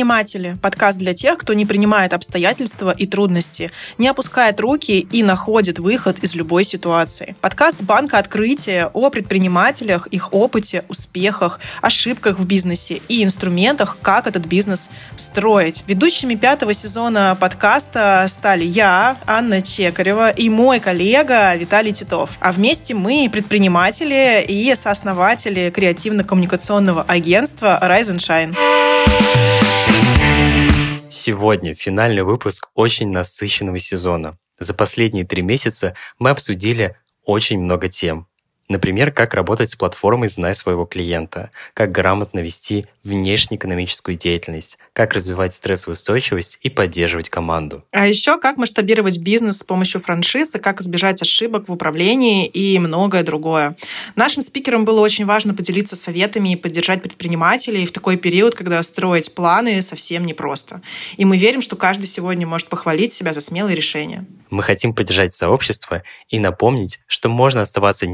[0.00, 0.56] Предприниматели.
[0.62, 6.20] Подкаст для тех, кто не принимает обстоятельства и трудности, не опускает руки и находит выход
[6.20, 7.36] из любой ситуации.
[7.42, 14.46] Подкаст Банка Открытия о предпринимателях, их опыте, успехах, ошибках в бизнесе и инструментах, как этот
[14.46, 15.84] бизнес строить.
[15.86, 22.38] Ведущими пятого сезона подкаста стали я, Анна Чекарева, и мой коллега Виталий Титов.
[22.40, 29.89] А вместе мы предприниматели и сооснователи креативно-коммуникационного агентства Rise and Shine.
[31.10, 34.38] Сегодня финальный выпуск очень насыщенного сезона.
[34.58, 38.29] За последние три месяца мы обсудили очень много тем.
[38.70, 45.54] Например, как работать с платформой «Знай своего клиента», как грамотно вести внешнеэкономическую деятельность, как развивать
[45.54, 47.84] стрессоустойчивость и поддерживать команду.
[47.90, 53.24] А еще как масштабировать бизнес с помощью франшизы, как избежать ошибок в управлении и многое
[53.24, 53.76] другое.
[54.14, 59.34] Нашим спикерам было очень важно поделиться советами и поддержать предпринимателей в такой период, когда строить
[59.34, 60.80] планы совсем непросто.
[61.16, 64.26] И мы верим, что каждый сегодня может похвалить себя за смелые решения.
[64.50, 68.06] Мы хотим поддержать сообщество и напомнить, что можно оставаться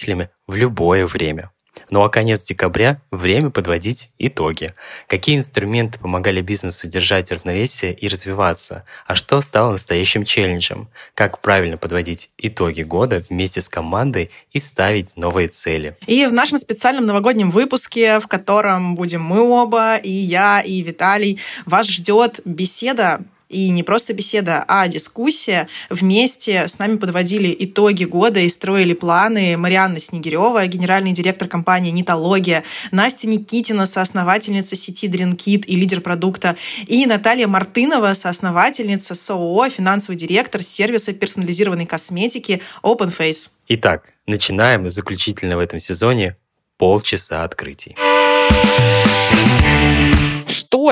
[0.00, 1.50] непринимателями в любое время.
[1.88, 4.74] Ну а конец декабря– время подводить итоги.
[5.08, 8.84] Какие инструменты помогали бизнесу держать равновесие и развиваться?
[9.06, 10.88] А что стало настоящим челленджем?
[11.14, 15.96] Как правильно подводить итоги года вместе с командой и ставить новые цели?
[16.06, 21.40] И в нашем специальном новогоднем выпуске, в котором будем мы оба, и я, и Виталий,
[21.66, 25.68] вас ждет беседа и не просто беседа, а дискуссия.
[25.90, 32.64] Вместе с нами подводили итоги года и строили планы Марианна Снегирева, генеральный директор компании «Нитология»,
[32.92, 36.56] Настя Никитина, соосновательница сети Дринкит и лидер продукта,
[36.86, 43.50] и Наталья Мартынова, соосновательница СОО, финансовый директор сервиса персонализированной косметики OpenFace.
[43.68, 46.36] Итак, начинаем заключительно в этом сезоне
[46.78, 47.96] полчаса открытий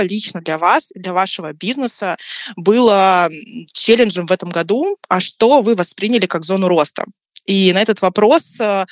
[0.00, 2.16] лично для вас, для вашего бизнеса
[2.56, 3.28] было
[3.72, 7.04] челленджем в этом году, а что вы восприняли как зону роста?
[7.46, 8.84] И на этот вопрос э,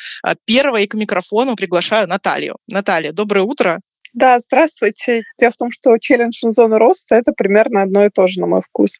[0.46, 2.56] первой к микрофону приглашаю Наталью.
[2.66, 3.80] Наталья, доброе утро.
[4.16, 5.24] Да, здравствуйте.
[5.38, 8.62] Дело в том, что челлендж зоны роста— это примерно одно и то же, на мой
[8.62, 8.98] вкус.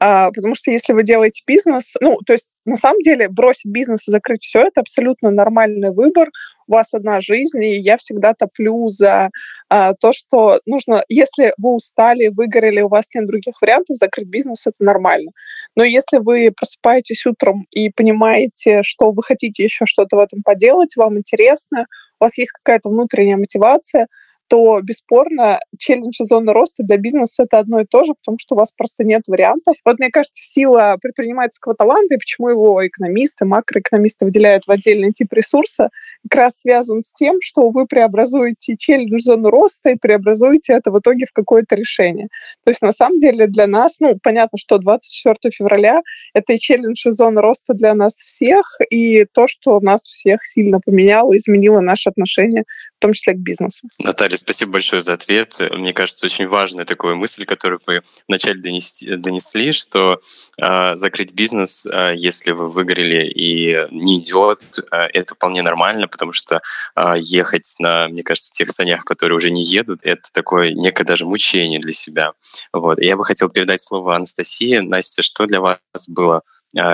[0.00, 4.08] А, потому что если вы делаете бизнес, ну, то есть на самом деле бросить бизнес
[4.08, 6.30] и закрыть все— это абсолютно нормальный выбор.
[6.66, 9.30] У вас одна жизнь, и я всегда топлю за
[9.68, 14.66] а, то, что нужно, если вы устали, выгорели, у вас нет других вариантов, закрыть бизнес—
[14.66, 15.30] это нормально.
[15.76, 20.96] Но если вы просыпаетесь утром и понимаете, что вы хотите еще что-то в этом поделать,
[20.96, 21.86] вам интересно,
[22.18, 24.08] у вас есть какая-то внутренняя мотивация—
[24.48, 28.54] то бесспорно челлендж и зона роста для бизнеса это одно и то же, потому что
[28.54, 29.76] у вас просто нет вариантов.
[29.84, 35.32] Вот мне кажется, сила предпринимательского таланта и почему его экономисты, макроэкономисты выделяют в отдельный тип
[35.32, 35.90] ресурса,
[36.28, 40.98] как раз связан с тем, что вы преобразуете челлендж зону роста и преобразуете это в
[40.98, 42.28] итоге в какое-то решение.
[42.64, 46.02] То есть на самом деле для нас, ну, понятно, что 24 февраля
[46.34, 50.80] это и челлендж и зона роста для нас всех, и то, что нас всех сильно
[50.80, 52.64] поменяло, изменило наше отношение
[52.98, 53.88] в том числе к бизнесу.
[53.98, 55.56] Наталья, спасибо большое за ответ.
[55.70, 60.20] Мне кажется, очень важная такая мысль, которую вы вначале донести, донесли, что
[60.58, 66.32] э, закрыть бизнес, э, если вы выгорели и не идет, э, это вполне нормально, потому
[66.32, 66.62] что
[66.96, 71.26] э, ехать на, мне кажется, тех санях, которые уже не едут, это такое некое даже
[71.26, 72.32] мучение для себя.
[72.72, 72.98] Вот.
[72.98, 74.78] И я бы хотел передать слово Анастасии.
[74.78, 75.78] Настя, что для вас
[76.08, 76.42] было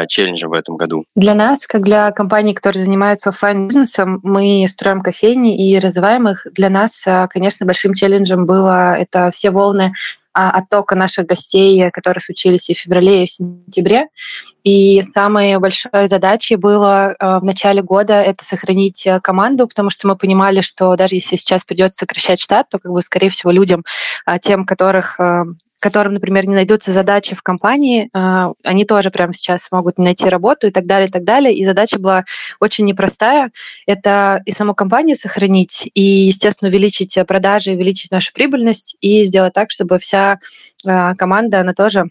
[0.09, 1.05] челленджем в этом году?
[1.16, 6.47] Для нас, как для компаний, которые занимаются офлайн бизнесом мы строим кофейни и развиваем их.
[6.53, 9.93] Для нас, а, конечно, большим челленджем было это все волны
[10.34, 14.06] а, оттока наших гостей, которые случились и в феврале, и в сентябре.
[14.65, 20.61] И самой большой задачей было в начале года это сохранить команду, потому что мы понимали,
[20.61, 23.84] что даже если сейчас придется сокращать штат, то, как бы, скорее всего, людям,
[24.41, 25.19] тем, которых
[25.82, 30.29] которым, например, не найдутся задачи в компании, а, они тоже прямо сейчас могут не найти
[30.29, 31.52] работу и так далее, и так далее.
[31.52, 32.25] И задача была
[32.61, 33.50] очень непростая.
[33.87, 39.73] Это и саму компанию сохранить, и, естественно, увеличить продажи, увеличить нашу прибыльность и сделать так,
[39.73, 40.38] чтобы вся
[40.87, 42.06] а, команда, она тоже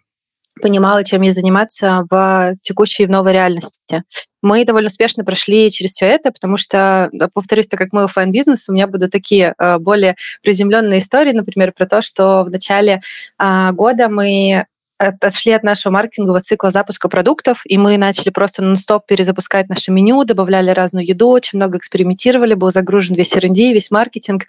[0.62, 4.04] понимала, чем ей заниматься в текущей новой реальности.
[4.42, 8.68] Мы довольно успешно прошли через все это, потому что, повторюсь, так как мы офлайн бизнес,
[8.70, 13.02] у меня будут такие э, более приземленные истории, например, про то, что в начале
[13.38, 14.66] а, года мы
[15.08, 20.24] отошли от нашего маркетингового цикла запуска продуктов, и мы начали просто нон-стоп перезапускать наше меню,
[20.24, 24.44] добавляли разную еду, очень много экспериментировали, был загружен весь R&D, весь маркетинг.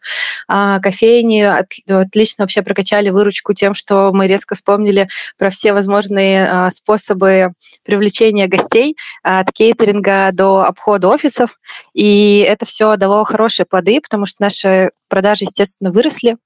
[0.49, 1.43] А, кофейни
[1.91, 5.09] отлично вообще прокачали выручку тем, что мы резко вспомнили
[5.39, 7.53] про все возможные а, способы
[7.85, 11.59] привлечения гостей от кейтеринга до обхода офисов.
[11.95, 16.37] И это все дало хорошие плоды, потому что наши продажи, естественно, выросли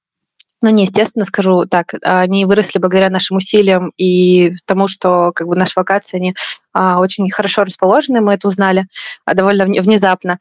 [0.67, 5.55] Ну, не, естественно, скажу так, они выросли благодаря нашим усилиям и тому, что как бы
[5.55, 6.35] наши вакации, они
[6.73, 8.87] а, очень хорошо расположены, мы это узнали
[9.25, 10.41] а, довольно внезапно.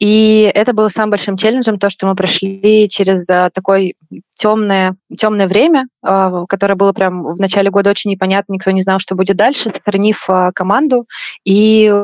[0.00, 3.92] И это было самым большим челленджем, то, что мы прошли через а, такое
[4.34, 8.98] темное, темное время, а, которое было прям в начале года очень непонятно, никто не знал,
[8.98, 11.04] что будет дальше, сохранив а, команду
[11.44, 11.94] и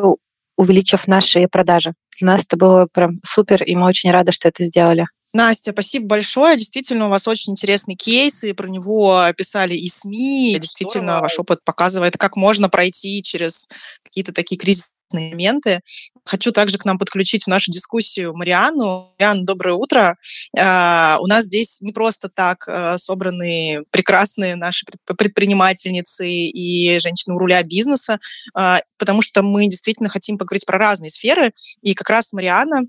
[0.57, 1.93] увеличив наши продажи.
[2.21, 5.07] Для нас это было прям супер, и мы очень рады, что это сделали.
[5.33, 6.57] Настя, спасибо большое.
[6.57, 10.59] Действительно, у вас очень интересный кейс, и про него писали и СМИ.
[10.61, 13.69] Действительно, ваш опыт показывает, как можно пройти через
[14.03, 15.81] какие-то такие кризисные моменты.
[16.25, 19.15] Хочу также к нам подключить в нашу дискуссию Мариану.
[19.19, 20.17] Мариан, доброе утро.
[20.57, 27.39] Uh, у нас здесь не просто так uh, собраны прекрасные наши предпринимательницы и женщины у
[27.39, 28.19] руля бизнеса,
[28.57, 31.53] uh, потому что мы действительно хотим поговорить про разные сферы.
[31.83, 32.83] И как раз Мариана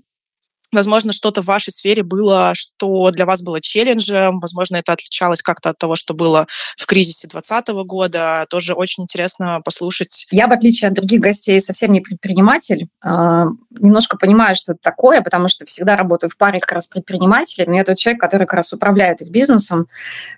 [0.74, 5.70] Возможно, что-то в вашей сфере было, что для вас было челленджем, возможно, это отличалось как-то
[5.70, 8.44] от того, что было в кризисе 2020 года.
[8.50, 10.26] Тоже очень интересно послушать.
[10.30, 12.88] Я, в отличие от других гостей, совсем не предприниматель.
[13.02, 17.66] А, немножко понимаю, что это такое, потому что всегда работаю в паре как раз предпринимателей.
[17.66, 19.86] Но я тот человек, который как раз управляет их бизнесом,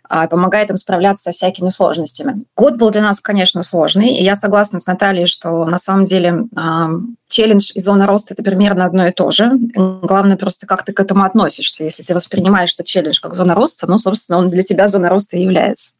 [0.08, 2.44] а, помогает им справляться со всякими сложностями.
[2.56, 6.44] Год был для нас, конечно, сложный, и я согласна с Натальей, что на самом деле
[6.56, 6.90] а,
[7.28, 9.50] челлендж и зона роста– это примерно одно и то же.
[9.74, 11.84] Главное просто, как ты к этому относишься.
[11.84, 15.36] Если ты воспринимаешь что челлендж как зона роста, ну, собственно, он для тебя зона роста
[15.36, 15.92] и является.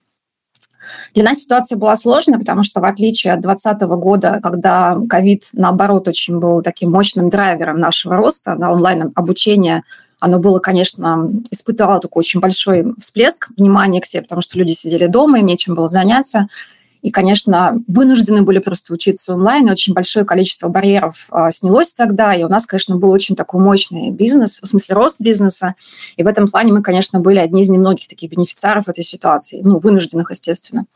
[1.14, 6.08] Для нас ситуация была сложная, потому что в отличие от 2020 года, когда ковид, наоборот,
[6.08, 9.82] очень был таким мощным драйвером нашего роста, на онлайн-обучение,
[10.18, 15.06] оно было, конечно, испытало такой очень большой всплеск внимания к себе, потому что люди сидели
[15.06, 16.48] дома, им нечем было заняться–
[17.02, 22.34] и, конечно, вынуждены были просто учиться онлайн, и очень большое количество барьеров а, снялось тогда,
[22.34, 25.74] и у нас, конечно, был очень такой мощный бизнес, в смысле рост бизнеса,
[26.16, 29.78] и в этом плане мы, конечно, были одни из немногих таких бенефициаров этой ситуации, ну,
[29.78, 30.86] вынужденных, естественно.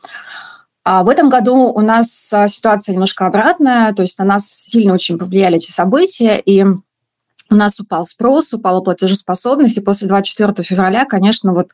[0.83, 4.93] А в этом году у нас а, ситуация немножко обратная, то есть на нас сильно
[4.93, 11.05] очень повлияли эти события, и у нас упал спрос, упала платежеспособность, и после 24 февраля,
[11.05, 11.71] конечно, вот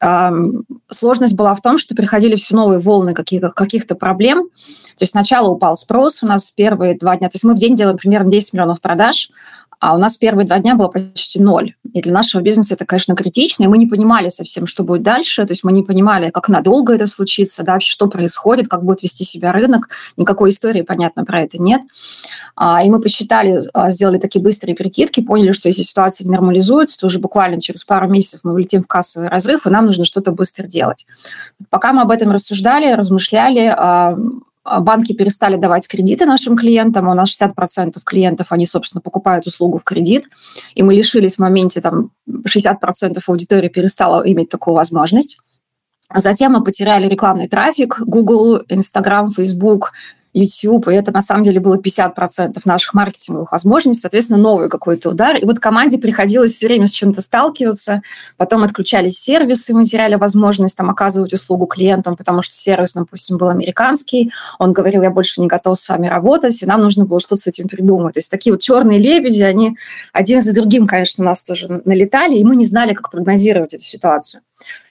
[0.00, 4.48] Сложность была в том, что приходили все новые волны каких-то каких проблем.
[4.48, 7.28] То есть сначала упал спрос у нас первые два дня.
[7.28, 9.30] То есть мы в день делаем примерно 10 миллионов продаж,
[9.80, 11.74] а у нас первые два дня было почти ноль.
[11.92, 15.44] И для нашего бизнеса это, конечно, критично, и мы не понимали совсем, что будет дальше,
[15.46, 19.24] то есть мы не понимали, как надолго это случится, да, что происходит, как будет вести
[19.24, 21.82] себя рынок, никакой истории, понятно, про это нет.
[22.56, 26.98] А, и мы посчитали, а, сделали такие быстрые прикидки, поняли, что если ситуация не нормализуется,
[26.98, 30.32] то уже буквально через пару месяцев мы влетим в кассовый разрыв, и нам нужно что-то
[30.32, 31.06] быстро делать.
[31.70, 34.18] Пока мы об этом рассуждали, размышляли, а,
[34.80, 37.08] банки перестали давать кредиты нашим клиентам.
[37.08, 40.28] У нас 60% клиентов, они, собственно, покупают услугу в кредит.
[40.74, 45.38] И мы лишились в моменте, там, 60% аудитории перестала иметь такую возможность.
[46.14, 48.00] Затем мы потеряли рекламный трафик.
[48.00, 49.92] Google, Instagram, Facebook–
[50.38, 55.36] YouTube, и это на самом деле было 50% наших маркетинговых возможностей, соответственно, новый какой-то удар.
[55.36, 58.02] И вот команде приходилось все время с чем-то сталкиваться,
[58.36, 63.48] потом отключались сервисы, мы теряли возможность там оказывать услугу клиентам, потому что сервис, допустим, был
[63.48, 67.42] американский, он говорил, я больше не готов с вами работать, и нам нужно было что-то
[67.42, 68.14] с этим придумать.
[68.14, 69.76] То есть такие вот черные лебеди, они
[70.12, 74.42] один за другим, конечно, нас тоже налетали, и мы не знали, как прогнозировать эту ситуацию.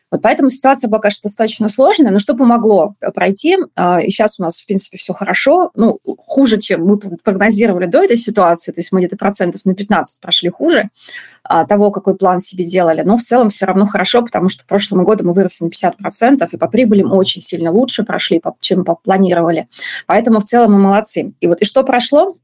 [0.09, 3.57] Вот поэтому ситуация была, конечно, достаточно сложная, но что помогло пройти?
[3.75, 5.71] А, и сейчас у нас, в принципе, все хорошо.
[5.75, 8.71] Ну, хуже, чем мы прогнозировали до этой ситуации.
[8.71, 10.89] То есть мы где-то процентов на 15 прошли хуже
[11.43, 13.01] а, того, какой план себе делали.
[13.01, 16.57] Но в целом все равно хорошо, потому что прошлым годом мы выросли на 50%, и
[16.57, 19.67] по прибылям очень сильно лучше прошли, чем планировали.
[20.05, 21.33] Поэтому в целом мы молодцы.
[21.41, 22.35] И вот и что прошло?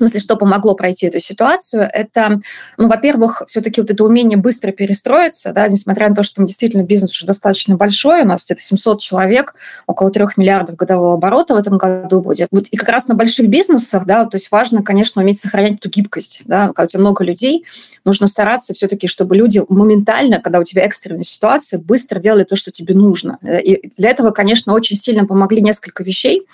[0.00, 2.38] Смысле, что помогло пройти эту ситуацию, это,
[2.76, 7.10] ну, во-первых, все-таки вот это умение быстро перестроиться, да, несмотря на то, что действительно бизнес
[7.12, 9.54] уже достаточно большой, у нас где-то 700 человек,
[9.86, 12.48] около 3 миллиардов годового оборота в этом году будет.
[12.50, 15.88] Вот и как раз на больших бизнесах, да, то есть важно, конечно, уметь сохранять эту
[15.88, 17.64] гибкость, да, когда у тебя много людей,
[18.04, 22.70] нужно стараться все-таки, чтобы люди моментально, когда у тебя экстренная ситуация, быстро делали то, что
[22.70, 23.38] тебе нужно.
[23.42, 26.46] И для этого, конечно, очень сильно помогли несколько вещей.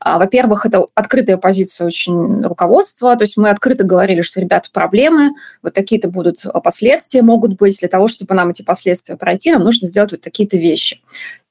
[0.00, 3.16] А, во-первых, это открытая позиция очень руководства, руководства.
[3.16, 5.32] То есть мы открыто говорили, что, ребята, проблемы,
[5.62, 7.78] вот такие-то будут последствия могут быть.
[7.80, 11.00] Для того, чтобы нам эти последствия пройти, нам нужно сделать вот такие-то вещи.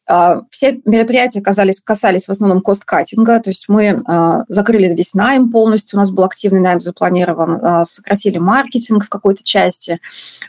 [0.05, 5.49] А, все мероприятия касались, касались в основном кост-каттинга, то есть мы а, закрыли весь найм
[5.49, 10.01] полностью, у нас был активный найм запланирован, а, сократили маркетинг в какой-то части,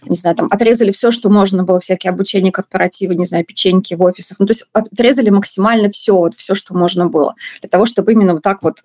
[0.09, 4.03] не знаю, там отрезали все, что можно было, всякие обучения, корпоративы, не знаю, печеньки в
[4.03, 8.11] офисах, ну, то есть отрезали максимально все, вот все, что можно было, для того, чтобы
[8.11, 8.81] именно вот так вот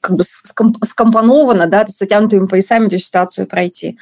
[0.00, 3.98] как бы скомпоновано, да, с затянутыми поясами эту ситуацию пройти.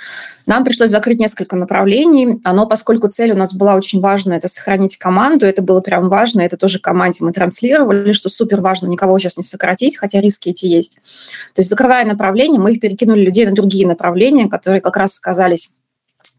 [0.47, 4.97] Нам пришлось закрыть несколько направлений, но поскольку цель у нас была очень важная, это сохранить
[4.97, 9.37] команду, это было прям важно, это тоже команде мы транслировали, что супер важно никого сейчас
[9.37, 11.01] не сократить, хотя риски эти есть.
[11.55, 15.73] То есть закрывая направления, мы их перекинули людей на другие направления, которые как раз оказались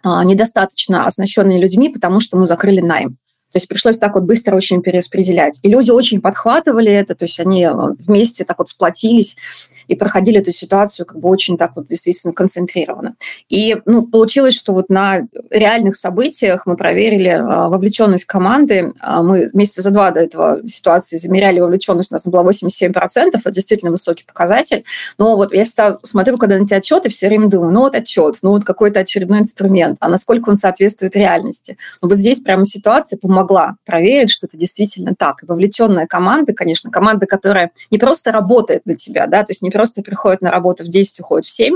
[0.03, 3.17] а, недостаточно оснащенные людьми, потому что мы закрыли найм.
[3.55, 5.61] То есть пришлось так вот быстро очень перераспределять.
[5.63, 9.37] И люди очень подхватывали это, то есть они э, вместе так вот сплотились
[9.87, 13.15] и проходили эту ситуацию как бы очень так вот действительно концентрированно.
[13.49, 18.91] И ну, получилось, что вот на реальных событиях мы проверили а, вовлеченность команды.
[18.99, 23.51] А, мы месяца за два до этого ситуации замеряли вовлеченность, у нас была 87%, это
[23.51, 24.83] действительно высокий показатель.
[25.17, 28.37] Но вот я всегда смотрю, когда на эти отчеты, все время думаю, ну вот отчет,
[28.41, 31.77] ну вот какой-то очередной инструмент, а насколько он соответствует реальности.
[32.01, 35.43] Но вот здесь прямо ситуация помогла проверить, что это действительно так.
[35.43, 39.69] И вовлеченная команда, конечно, команда, которая не просто работает на тебя, да, то есть не
[39.75, 41.75] просто приходит на работу в 10, уходит в 7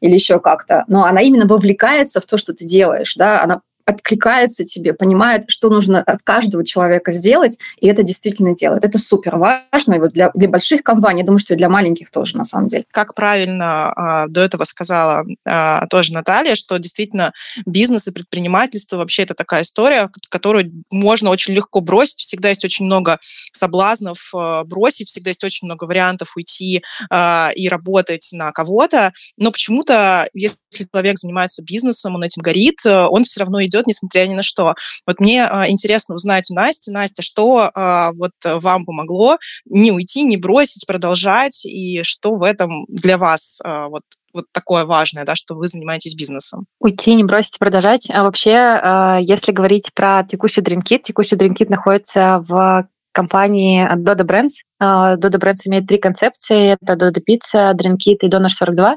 [0.00, 4.66] или еще как-то, но она именно вовлекается в то, что ты делаешь, да, она откликается
[4.66, 8.84] тебе, понимает, что нужно от каждого человека сделать, и это действительно делает.
[8.84, 12.36] Это супер важно вот для, для больших компаний, я думаю, что и для маленьких тоже,
[12.36, 12.84] на самом деле.
[12.92, 17.32] Как правильно а, до этого сказала а, тоже Наталья, что действительно
[17.64, 22.84] бизнес и предпринимательство вообще это такая история, которую можно очень легко бросить, всегда есть очень
[22.84, 23.18] много
[23.52, 29.50] соблазнов а, бросить, всегда есть очень много вариантов уйти а, и работать на кого-то, но
[29.50, 30.58] почему-то, если
[30.92, 34.74] человек занимается бизнесом, он этим горит, он все равно идет идет, несмотря ни на что.
[35.06, 40.22] Вот мне а, интересно узнать у Насти, Настя, что а, вот вам помогло не уйти,
[40.22, 44.02] не бросить, продолжать, и что в этом для вас а, вот
[44.34, 46.66] вот такое важное, да, что вы занимаетесь бизнесом?
[46.80, 48.08] Уйти, не бросить, продолжать.
[48.12, 52.86] А вообще, если говорить про текущий DreamKit, текущий DreamKit находится в
[53.18, 54.62] компании Dodo Brands.
[54.80, 56.76] Dodo Brands имеет три концепции.
[56.80, 58.96] Это Dodo Pizza, DreamKit и Donor 42.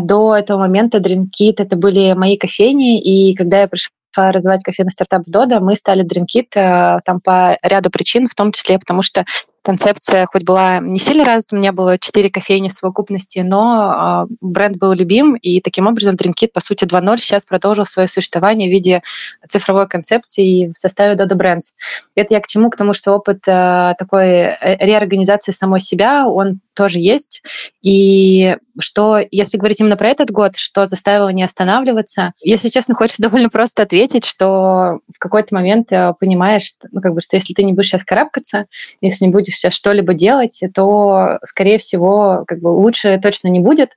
[0.00, 5.22] До этого момента DreamKit— это были мои кофейни, и когда я пришла развивать кофейный стартап
[5.26, 9.24] Дода, мы стали DreamKit э, там по ряду причин, в том числе потому что
[9.62, 14.34] концепция хоть была не сильно развита, у меня было четыре кофейни в совокупности, но э,
[14.40, 18.72] бренд был любим, и таким образом DreamKit, по сути, 2.0 сейчас продолжил свое существование в
[18.72, 19.02] виде
[19.48, 21.74] цифровой концепции в составе Dodo Brands.
[22.14, 22.70] Это я к чему?
[22.70, 27.42] К тому, что опыт э, такой реорганизации самой себя, он тоже есть.
[27.82, 33.22] И что, если говорить именно про этот год, что заставило не останавливаться, если честно, хочется
[33.24, 37.64] довольно просто ответить, что в какой-то момент э, понимаешь, ну, как бы, что если ты
[37.64, 38.66] не будешь сейчас карабкаться,
[39.00, 43.90] если не будешь сейчас что-либо делать, то, скорее всего, как бы лучше точно не будет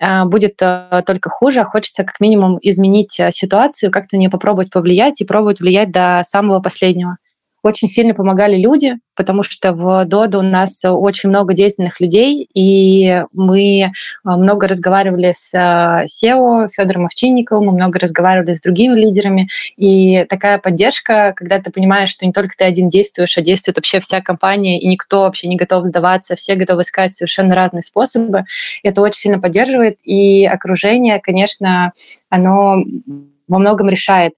[0.00, 1.64] а будет э, только хуже.
[1.64, 6.60] Хочется как минимум изменить э, ситуацию, как-то не попробовать повлиять и пробовать влиять до самого
[6.60, 7.16] последнего.
[7.64, 13.22] Очень сильно помогали люди, потому что в Доду у нас очень много деятельных людей, и
[13.32, 13.90] мы
[14.22, 20.26] а, много разговаривали с а, SEO Федором Овчинниковым, мы много разговаривали с другими лидерами, и
[20.28, 24.20] такая поддержка, когда ты понимаешь, что не только ты один действуешь, а действует вообще вся
[24.20, 28.44] компания, и никто вообще не готов сдаваться, все готовы искать совершенно разные способы,
[28.82, 31.92] это очень сильно поддерживает, и окружение, конечно,
[32.28, 32.84] оно
[33.48, 34.34] во многом решает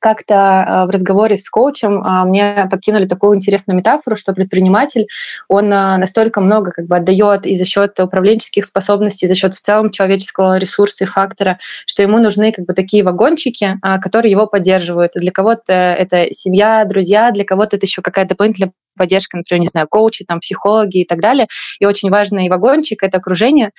[0.00, 5.06] как-то а, в разговоре с коучем а, мне подкинули такую интересную метафору, что предприниматель,
[5.48, 9.54] он а, настолько много как бы отдает и за счет управленческих способностей, и за счет
[9.54, 14.46] в целом человеческого ресурса и фактора, что ему нужны как бы такие вагончики, которые его
[14.46, 15.12] поддерживают.
[15.14, 19.86] Для кого-то это семья, друзья, для кого-то это еще какая-то дополнительная поддержка, например, не знаю,
[19.88, 21.46] коучи, там, психологи и так далее.
[21.78, 23.70] И очень важный вагончик— это окружение.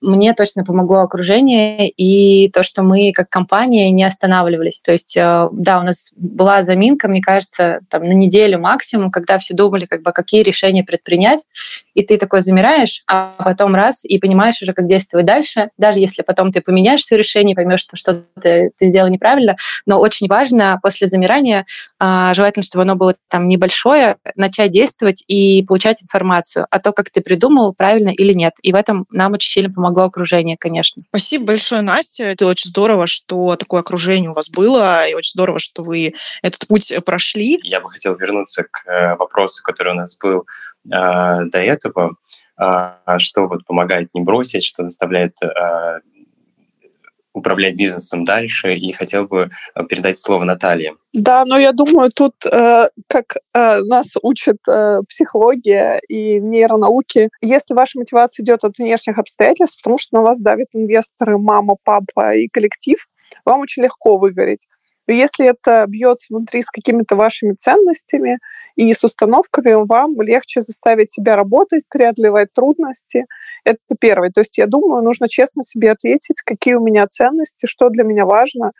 [0.00, 4.80] Мне точно помогло окружение и то, что мы как компания не останавливались.
[4.80, 9.38] То есть, э, да, у нас была заминка, мне кажется, там, на неделю максимум, когда
[9.38, 11.44] все думали, как бы, какие решения предпринять,
[11.94, 16.22] и ты такой замираешь, а потом раз, и понимаешь уже, как действовать дальше, даже если
[16.22, 20.78] потом ты поменяешь свое решение, поймешь, что что-то ты, ты сделал неправильно, но очень важно
[20.82, 21.66] после замирания,
[21.98, 27.10] а, желательно, чтобы оно было там небольшое, начать действовать и получать информацию о том, как
[27.10, 28.54] ты придумал, правильно или нет.
[28.62, 31.02] И в этом нам очень сильно помогло окружение, конечно.
[31.08, 32.24] Спасибо большое, Настя.
[32.24, 36.66] Это очень здорово, что такое окружение у вас было, и очень здорово, что вы этот
[36.68, 37.58] путь прошли.
[37.62, 42.16] Я бы хотел вернуться к э, вопросу, который у нас был э, до этого.
[42.60, 46.00] Э, что вот помогает не бросить, что заставляет э,
[47.32, 50.94] управлять бизнесом дальше, и хотел бы э, передать слово Наталье.
[51.12, 54.58] Да, но я думаю, тут, э, как э, нас учат
[55.08, 60.68] психология и нейронауки, если ваша мотивация идет от внешних обстоятельств, потому что на вас давят
[60.72, 62.98] инвесторы, мама, папа и коллектив,
[63.44, 64.66] вам очень легко выгореть.
[65.08, 68.38] Но если это бьется внутри с какими-то вашими ценностями
[68.76, 73.24] и с установками, вам легче заставить себя работать, преодолевать трудности.
[73.64, 74.30] Это первое.
[74.30, 78.26] То есть я думаю, нужно честно себе ответить, какие у меня ценности, что для меня
[78.26, 78.72] важно,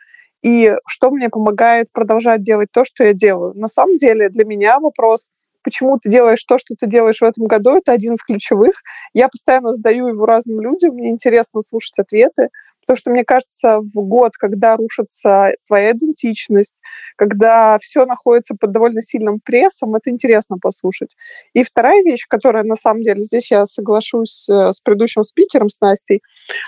[0.43, 3.53] и что мне помогает продолжать делать то, что я делаю.
[3.55, 5.29] На самом деле для меня вопрос
[5.63, 8.75] почему ты делаешь то, что ты делаешь в этом году, это один из ключевых.
[9.13, 12.49] Я постоянно задаю его разным людям, мне интересно слушать ответы,
[12.89, 16.73] Потому что, мне кажется, в год, когда рушится твоя идентичность,
[17.17, 21.15] когда все находится под довольно сильным прессом, это интересно послушать.
[21.53, 25.79] И вторая вещь, которая на самом деле, здесь я соглашусь э, с предыдущим спикером, с
[25.81, 26.23] Настей,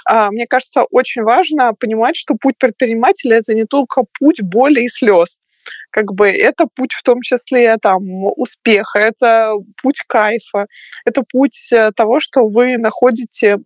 [0.05, 4.89] а, мне кажется, очень важно понимать, что путь предпринимателя— это не только путь боли и
[4.89, 5.39] слез
[5.91, 8.01] как бы это путь в том числе там
[8.35, 10.65] успеха, это путь кайфа,
[11.05, 13.57] это путь э, того, что вы находите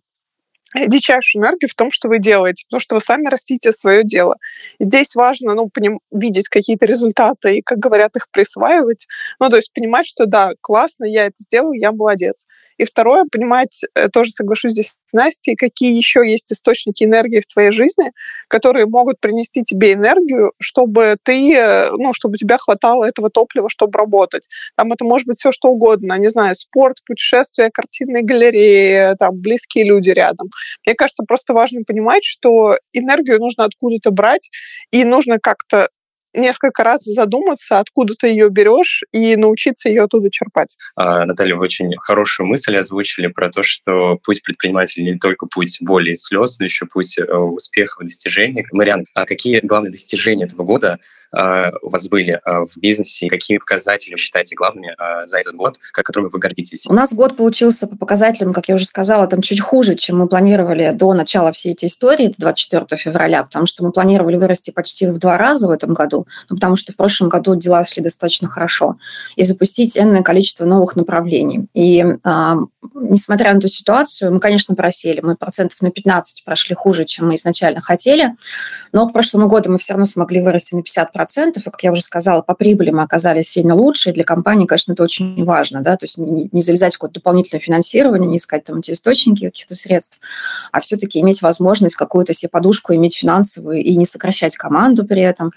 [0.86, 4.36] дичайшую энергию в том, что вы делаете, потому что вы сами растите свое дело.
[4.80, 9.06] Здесь важно ну, поним, видеть какие-то результаты и, как говорят, их присваивать.
[9.40, 12.46] Ну, то есть понимать, что да, классно, я это сделал, я молодец.
[12.78, 17.52] И второе, понимать, э, тоже соглашусь здесь с Настей, какие еще есть источники энергии в
[17.52, 18.12] твоей жизни,
[18.48, 23.68] которые могут принести тебе энергию, чтобы ты, э, ну, чтобы у тебя хватало этого топлива,
[23.70, 24.46] чтобы работать.
[24.76, 29.84] Там это может быть все что угодно, не знаю, спорт, путешествия, картинные галереи, там, близкие
[29.84, 30.48] люди рядом.
[30.84, 34.50] Мне кажется, просто важно понимать, что энергию нужно откуда-то брать,
[34.90, 35.88] и нужно как-то
[36.36, 40.76] несколько раз задуматься, откуда ты ее берешь, и научиться ее оттуда черпать.
[40.94, 45.78] А, Наталья, вы очень хорошую мысль озвучили про то, что путь предпринимателя не только путь
[45.80, 48.66] боли и слез, но еще путь э, успехов и достижений.
[48.72, 50.98] Мариан, а какие главные достижения этого года
[51.32, 53.28] а, у вас были а, в бизнесе?
[53.28, 56.86] Какие показатели вы считаете главными а, за этот год, которыми вы гордитесь?
[56.88, 60.28] У нас год получился по показателям, как я уже сказала, там чуть хуже, чем мы
[60.28, 65.06] планировали до начала всей этой истории, это 24 февраля, потому что мы планировали вырасти почти
[65.06, 68.48] в два раза в этом году, ну, потому что в прошлом году дела шли достаточно
[68.48, 68.96] хорошо,
[69.36, 71.66] и запустить энное количество новых направлений.
[71.74, 72.56] И а,
[72.94, 77.36] несмотря на эту ситуацию, мы, конечно, просели, мы процентов на 15 прошли хуже, чем мы
[77.36, 78.34] изначально хотели,
[78.92, 81.92] но к прошлому году мы все равно смогли вырасти на 50%, процентов, и, как я
[81.92, 85.82] уже сказала, по прибыли мы оказались сильно лучше, и для компании, конечно, это очень важно,
[85.82, 89.46] да, то есть не, не залезать в какое-то дополнительное финансирование, не искать там эти источники
[89.46, 90.20] каких-то средств,
[90.72, 95.52] а все-таки иметь возможность какую-то себе подушку иметь финансовую и не сокращать команду при этом.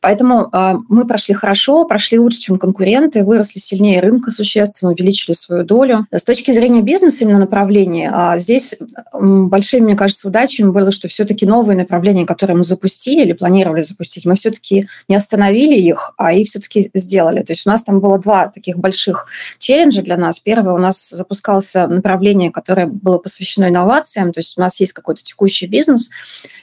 [0.00, 5.64] Поэтому э, мы прошли хорошо, прошли лучше, чем конкуренты, выросли сильнее рынка существенно, увеличили свою
[5.64, 6.06] долю.
[6.10, 8.78] С точки зрения бизнеса именно направления, э, здесь
[9.12, 14.24] большими, мне кажется, удачами было, что все-таки новые направления, которые мы запустили или планировали запустить,
[14.24, 17.42] мы все-таки не остановили их, а их все-таки сделали.
[17.42, 19.26] То есть у нас там было два таких больших
[19.58, 20.40] челленджа для нас.
[20.40, 25.22] Первое, у нас запускалось направление, которое было посвящено инновациям, то есть у нас есть какой-то
[25.22, 26.10] текущий бизнес,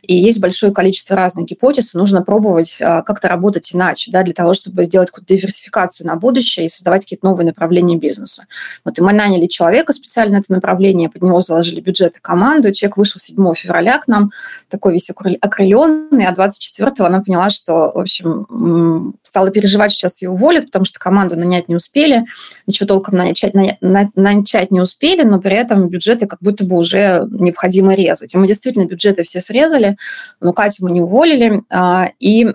[0.01, 4.53] и есть большое количество разных гипотез, нужно пробовать а, как-то работать иначе, да, для того,
[4.53, 8.45] чтобы сделать какую-то диверсификацию на будущее и создавать какие-то новые направления бизнеса.
[8.85, 12.71] Вот и мы наняли человека специально на это направление, под него заложили бюджет и команду,
[12.71, 14.31] человек вышел 7 февраля к нам,
[14.69, 20.29] такой весь окрыленный, а 24-го она поняла, что, в общем, стала переживать, что сейчас ее
[20.29, 22.25] уволят, потому что команду нанять не успели,
[22.65, 27.93] ничего толком начать, начать не успели, но при этом бюджеты как будто бы уже необходимо
[27.93, 28.33] резать.
[28.33, 29.97] И мы действительно бюджеты все срезали,
[30.41, 32.47] но Катю мы не уволили, а, и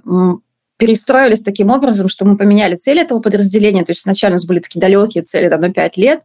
[0.83, 3.85] перестроились таким образом, что мы поменяли цель этого подразделения.
[3.85, 6.23] То есть сначала у нас были такие далекие цели там, на 5 лет.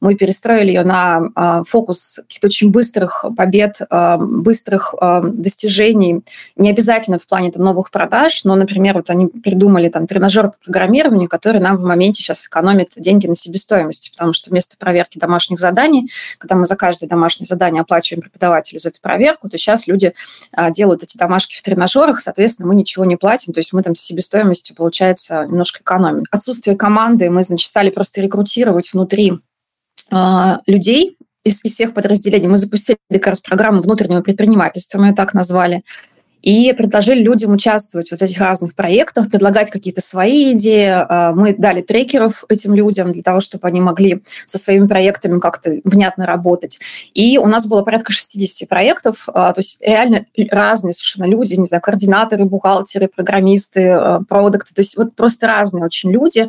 [0.00, 6.22] Мы перестроили ее на э, фокус каких-то очень быстрых побед, э, быстрых э, достижений.
[6.56, 10.56] Не обязательно в плане там, новых продаж, но, например, вот они придумали там тренажер по
[10.64, 15.60] программированию, который нам в моменте сейчас экономит деньги на себестоимости, потому что вместо проверки домашних
[15.60, 20.12] заданий, когда мы за каждое домашнее задание оплачиваем преподавателю за эту проверку, то сейчас люди
[20.56, 23.94] э, делают эти домашки в тренажерах, соответственно, мы ничего не платим, то есть мы там
[24.00, 26.24] себестоимостью, получается, немножко экономим.
[26.30, 29.34] Отсутствие команды мы, значит, стали просто рекрутировать внутри
[30.10, 30.16] э,
[30.66, 32.48] людей, из, из всех подразделений.
[32.48, 35.82] Мы запустили как раз программу внутреннего предпринимательства, мы ее так назвали
[36.42, 40.88] и предложили людям участвовать в этих разных проектах, предлагать какие-то свои идеи.
[40.88, 45.80] А, мы дали трекеров этим людям для того, чтобы они могли со своими проектами как-то
[45.84, 46.80] внятно работать.
[47.14, 51.66] И у нас было порядка 60 проектов, а, то есть реально разные совершенно люди, не
[51.66, 56.48] знаю, координаторы, бухгалтеры, программисты, а, продукты, то есть вот просто разные очень люди,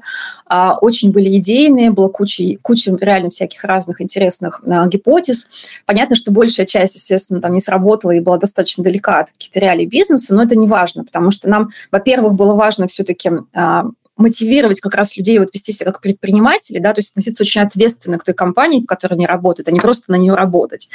[0.82, 5.50] очень были идейные, было куча, куча реально всяких разных интересных гипотез.
[5.86, 9.81] Понятно, что большая часть, естественно, там не сработала и была достаточно далека от каких-то реалий
[9.82, 13.86] реалий бизнеса, но это не важно, потому что нам, во-первых, было важно все-таки а,
[14.18, 18.20] мотивировать как раз людей вот вести себя как предприниматели, да, то есть относиться очень ответственно
[18.20, 20.90] к той компании, в которой они работают, а не просто на нее работать.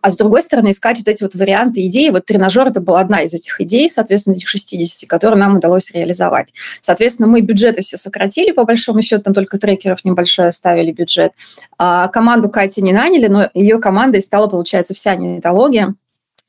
[0.00, 2.08] А с другой стороны, искать вот эти вот варианты, идеи.
[2.08, 6.54] Вот тренажер– это была одна из этих идей, соответственно, этих 60, которые нам удалось реализовать.
[6.80, 11.32] Соответственно, мы бюджеты все сократили, по большому счету, там только трекеров небольшой оставили бюджет.
[11.76, 15.94] А команду Кати не наняли, но ее командой стала, получается, вся нетология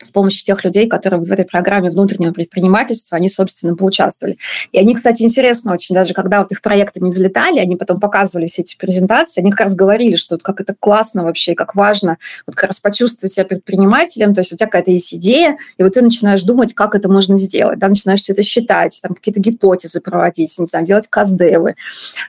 [0.04, 4.38] с помощью тех людей, которые в этой программе внутреннего предпринимательства, они, собственно, поучаствовали.
[4.74, 8.48] И они, кстати, интересно очень, даже когда вот их проекты не взлетали, они потом показывали
[8.48, 12.18] все эти презентации, они как раз говорили, что вот как это классно вообще, как важно
[12.46, 15.94] вот как раз почувствовать себя предпринимателем, то есть у тебя какая-то есть идея, и вот
[15.94, 20.02] ты начинаешь думать, как это можно сделать, да, начинаешь все это считать, там какие-то гипотезы
[20.02, 21.76] проводить, не знаю, делать каздевы.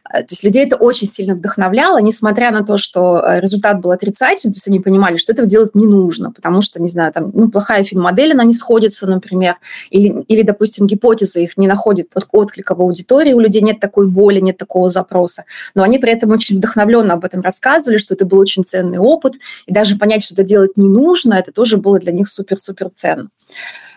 [0.09, 3.91] Э, то есть людей это очень сильно вдохновляло, несмотря на то, что э, результат был
[3.91, 7.33] отрицательный, то есть они понимали, что этого делать не нужно, потому что, не знаю, там,
[7.35, 9.57] ну, плохая финмодель, она не сходится, например,
[9.89, 14.41] или, или допустим, гипотезы их не находят отклика в аудитории, у людей нет такой боли,
[14.41, 15.45] нет такого запроса.
[15.75, 19.37] Но они при этом очень вдохновленно об этом рассказывали, что это был очень ценный опыт,
[19.65, 23.31] и даже понять, что это делать не нужно, это тоже было для них супер-супер ценно.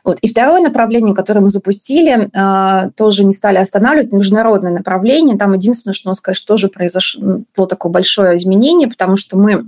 [0.05, 0.17] Вот.
[0.21, 5.37] И второе направление, которое мы запустили, э, тоже не стали останавливать, международное направление.
[5.37, 9.65] Там единственное, что нас, конечно, тоже произошло такое большое изменение, потому что мы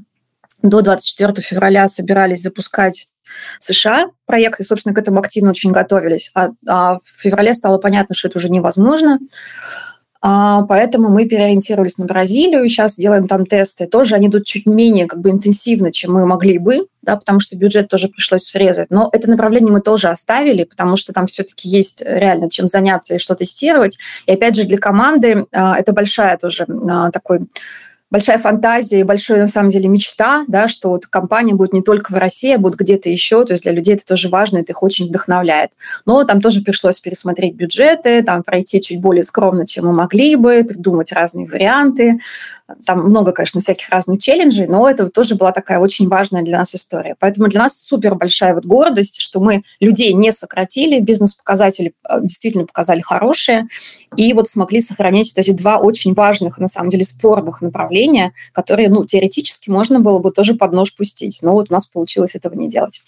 [0.63, 3.09] до 24 февраля собирались запускать
[3.59, 6.31] США проекты, собственно, к этому активно очень готовились.
[6.35, 9.19] А, а в феврале стало понятно, что это уже невозможно.
[10.23, 13.87] А, поэтому мы переориентировались на Бразилию, сейчас делаем там тесты.
[13.87, 17.57] Тоже они идут чуть менее как бы интенсивно, чем мы могли бы, да, потому что
[17.57, 18.91] бюджет тоже пришлось срезать.
[18.91, 23.17] Но это направление мы тоже оставили, потому что там все-таки есть реально чем заняться и
[23.17, 23.97] что тестировать.
[24.27, 27.39] И опять же для команды а, это большая тоже а, такой
[28.11, 32.11] большая фантазия и большая, на самом деле, мечта, да, что вот компания будет не только
[32.11, 34.83] в России, а будет где-то еще, то есть для людей это тоже важно, это их
[34.83, 35.71] очень вдохновляет.
[36.05, 40.63] Но там тоже пришлось пересмотреть бюджеты, там пройти чуть более скромно, чем мы могли бы,
[40.63, 42.19] придумать разные варианты,
[42.85, 46.75] там много, конечно, всяких разных челленджей, но это тоже была такая очень важная для нас
[46.75, 47.15] история.
[47.19, 52.65] Поэтому для нас супер большая вот гордость, что мы людей не сократили, бизнес-показатели э, действительно
[52.65, 53.67] показали хорошие,
[54.15, 58.00] и вот смогли сохранить эти два очень важных, на самом деле, спорных направления,
[58.53, 62.35] которые, ну, теоретически можно было бы тоже под нож пустить, но вот у нас получилось
[62.35, 63.01] этого не делать.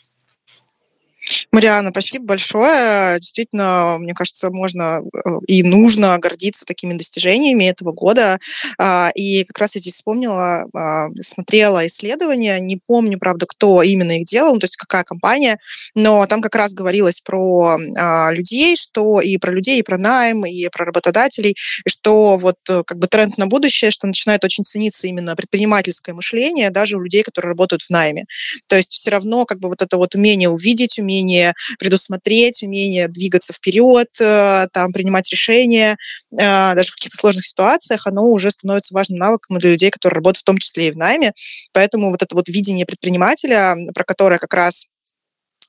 [1.53, 3.19] Мариана, спасибо большое.
[3.19, 8.39] Действительно, мне кажется, можно э, и нужно гордиться такими достижениями этого года.
[8.79, 14.17] А, и как раз я здесь вспомнила, а, смотрела исследования, не помню, правда, кто именно
[14.17, 15.59] их делал, ну, то есть какая компания,
[15.93, 20.47] но там как раз говорилось про а, людей, что и про людей, и про найм,
[20.47, 24.63] и про работодателей, и что вот э, как бы тренд на будущее, что начинает очень
[24.63, 28.25] цениться именно предпринимательское мышление даже у людей, которые работают в найме.
[28.67, 33.07] То есть все равно как бы вот это вот умение увидеть, умение умение предусмотреть, умение
[33.07, 35.97] двигаться вперед, э, там, принимать решения,
[36.31, 40.41] э, даже в каких-то сложных ситуациях, оно уже становится важным навыком для людей, которые работают
[40.41, 41.33] в том числе и в найме.
[41.73, 44.85] Поэтому вот это вот видение предпринимателя, про которое как раз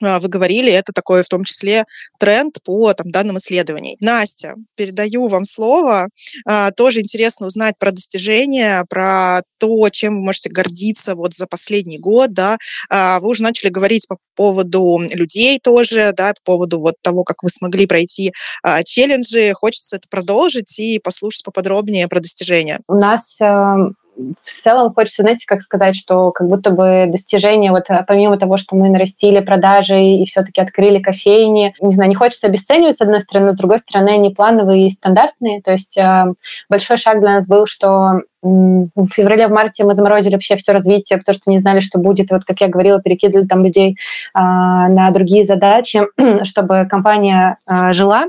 [0.00, 1.85] вы говорили, это такой в том числе
[2.18, 3.96] тренд по там, данным исследований.
[4.00, 6.09] Настя, передаю вам слово.
[6.46, 11.98] А, тоже интересно узнать про достижения, про то, чем вы можете гордиться вот за последний
[11.98, 12.33] год.
[12.33, 12.57] Да.
[12.90, 17.42] А, вы уже начали говорить по поводу людей тоже, да, по поводу вот того, как
[17.42, 18.33] вы смогли пройти
[18.85, 19.52] челленджи.
[19.54, 22.80] Хочется это продолжить и послушать поподробнее про достижения.
[22.88, 27.90] У нас эм, в целом хочется, знаете, как сказать, что как будто бы достижение, вот
[27.90, 32.46] э, помимо того, что мы нарастили продажи и все-таки открыли кофейни, не знаю, не хочется
[32.46, 35.62] обесценивать, с одной стороны, но с другой стороны, они плановые и стандартные.
[35.62, 36.27] То есть э,
[36.68, 41.18] большой шаг для нас был, что в феврале, в марте мы заморозили вообще все развитие,
[41.18, 42.30] потому что не знали, что будет.
[42.30, 43.96] Вот, как я говорила, перекидывали там людей
[44.35, 46.02] а, на другие задачи,
[46.44, 48.24] чтобы компания а, жила.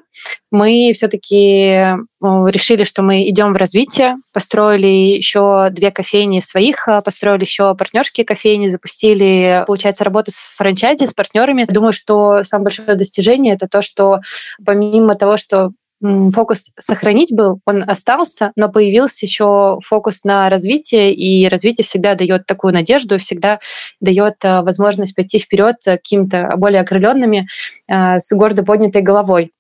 [0.52, 7.42] Мы все-таки решили, что мы идем в развитие, построили еще две кофейни своих, а, построили
[7.42, 11.66] еще партнерские кофейни, запустили, получается, работу с франчайзи, с партнерами.
[11.66, 14.20] Думаю, что самое большое достижение это то, что
[14.66, 15.72] помимо того, что
[16.34, 22.46] фокус сохранить был, он остался, но появился еще фокус на развитие, и развитие всегда дает
[22.46, 23.60] такую надежду, всегда
[24.00, 27.48] дает э, возможность пойти вперед какими-то более окрыленными,
[27.88, 29.52] э, с гордо поднятой головой.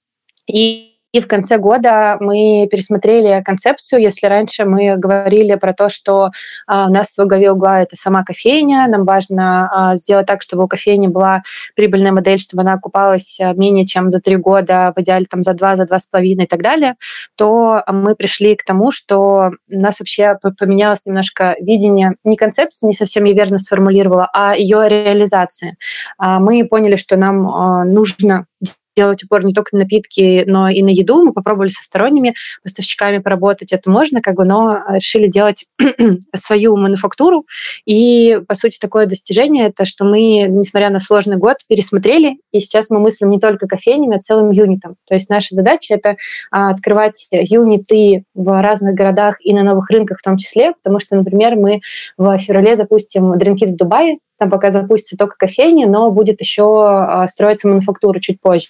[0.47, 4.01] И и в конце года мы пересмотрели концепцию.
[4.01, 6.31] Если раньше мы говорили про то, что
[6.67, 10.65] а, у нас в голове угла это сама кофейня, нам важно а, сделать так, чтобы
[10.65, 14.99] у кофейни была прибыльная модель, чтобы она окупалась а, менее чем за три года, в
[14.99, 16.95] идеале там за два, за два с половиной и так далее,
[17.37, 22.93] то мы пришли к тому, что у нас вообще поменялось немножко видение, не концепции, не
[22.93, 25.77] совсем я верно сформулировала, а ее реализация.
[26.19, 28.47] Мы поняли, что нам нужно
[28.95, 31.23] делать упор не только на напитки, но и на еду.
[31.23, 35.65] Мы попробовали со сторонними поставщиками поработать, это можно, как бы, но решили делать
[36.35, 37.45] свою мануфактуру.
[37.85, 42.89] И, по сути, такое достижение— это что мы, несмотря на сложный год, пересмотрели, и сейчас
[42.89, 44.95] мы мыслим не только кофейнями, а целым юнитом.
[45.07, 46.17] То есть наша задача— это
[46.51, 51.15] а, открывать юниты в разных городах и на новых рынках в том числе, потому что,
[51.15, 51.81] например, мы
[52.17, 57.27] в феврале запустим дринкит в Дубае, там пока запустится только кофейни, но будет еще а,
[57.27, 58.69] строиться мануфактура чуть позже.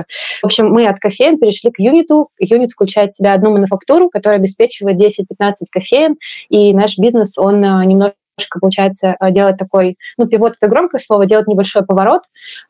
[0.00, 2.28] В общем, мы от кофеин перешли к юниту.
[2.38, 6.16] Юнит включает в себя одну мануфактуру, которая обеспечивает 10-15 кофеин,
[6.48, 8.14] и наш бизнес, он а, немножко
[8.60, 12.22] получается а, делать такой, ну, пивот это громкое слово, делать небольшой поворот,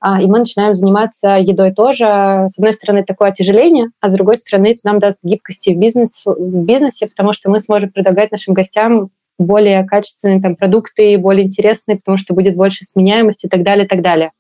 [0.05, 2.05] и мы начинаем заниматься едой тоже.
[2.49, 6.23] С одной стороны, такое отяжеление, а с другой стороны, это нам даст гибкости в, бизнес,
[6.27, 11.97] в бизнесе, потому что мы сможем предлагать нашим гостям более качественные там, продукты, более интересные,
[11.97, 14.33] потому что будет больше сменяемости и так далее, и так далее.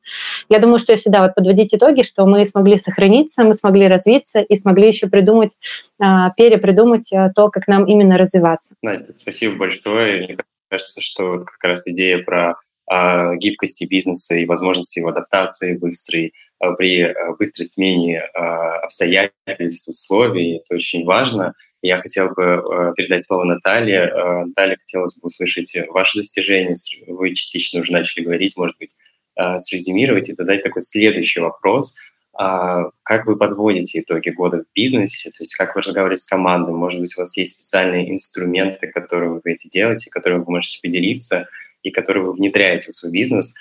[0.48, 4.40] Я думаю, что если, да, вот подводить итоги, что мы смогли сохраниться, мы смогли развиться
[4.40, 5.56] и смогли еще придумать,
[6.00, 8.74] а, перепридумать а, то, как нам именно развиваться.
[8.82, 10.26] Настя, спасибо большое.
[10.26, 10.36] Мне
[10.68, 12.56] кажется, что вот как раз идея про
[12.90, 16.32] а, гибкости бизнеса и возможности его адаптации быстрой
[16.78, 18.20] при быстрой смене
[18.82, 20.58] обстоятельств, условий.
[20.58, 21.54] Это очень важно.
[21.82, 24.02] Я хотел бы э, передать слово Наталье.
[24.02, 26.76] Э, Наталья, хотелось бы услышать ваши достижения.
[27.08, 28.94] Вы частично уже начали говорить, может быть,
[29.36, 31.96] э, срезюмировать и задать такой следующий вопрос.
[32.34, 35.30] А как вы подводите итоги года в бизнесе?
[35.30, 36.72] То есть как вы разговариваете с командой?
[36.72, 41.48] Может быть, у вас есть специальные инструменты, которые вы эти делаете, которыми вы можете поделиться
[41.82, 43.54] и которые вы внедряете в свой бизнес,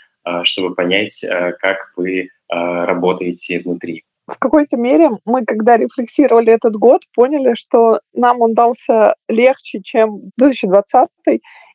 [0.43, 1.25] чтобы понять,
[1.59, 4.03] как вы работаете внутри?
[4.31, 10.31] в какой-то мере мы, когда рефлексировали этот год, поняли, что нам он дался легче, чем
[10.37, 11.09] 2020,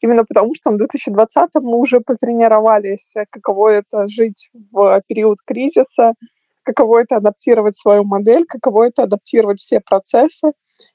[0.01, 6.15] именно потому что в 2020 мы уже потренировались, каково это жить в период кризиса,
[6.62, 10.53] каково это адаптировать свою модель, каково это адаптировать все процессы.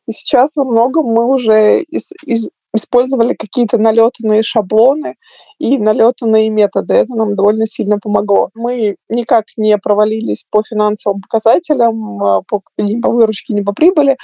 [0.07, 5.15] И сейчас во многом мы уже из, из, использовали какие-то налетанные шаблоны
[5.59, 6.93] и налетанные методы.
[6.93, 8.49] Это нам довольно сильно помогло.
[8.55, 14.17] Мы никак не провалились по финансовым показателям, а, по, ни по выручке, ни по прибыли.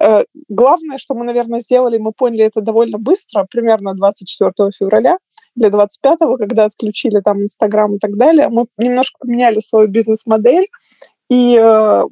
[0.00, 5.18] Э, главное, что мы, наверное, сделали, мы поняли это довольно быстро, примерно 24 февраля,
[5.56, 10.66] для 25-го, когда отключили там Инстаграм и так далее, мы немножко поменяли свою бизнес-модель
[11.34, 12.04] и э,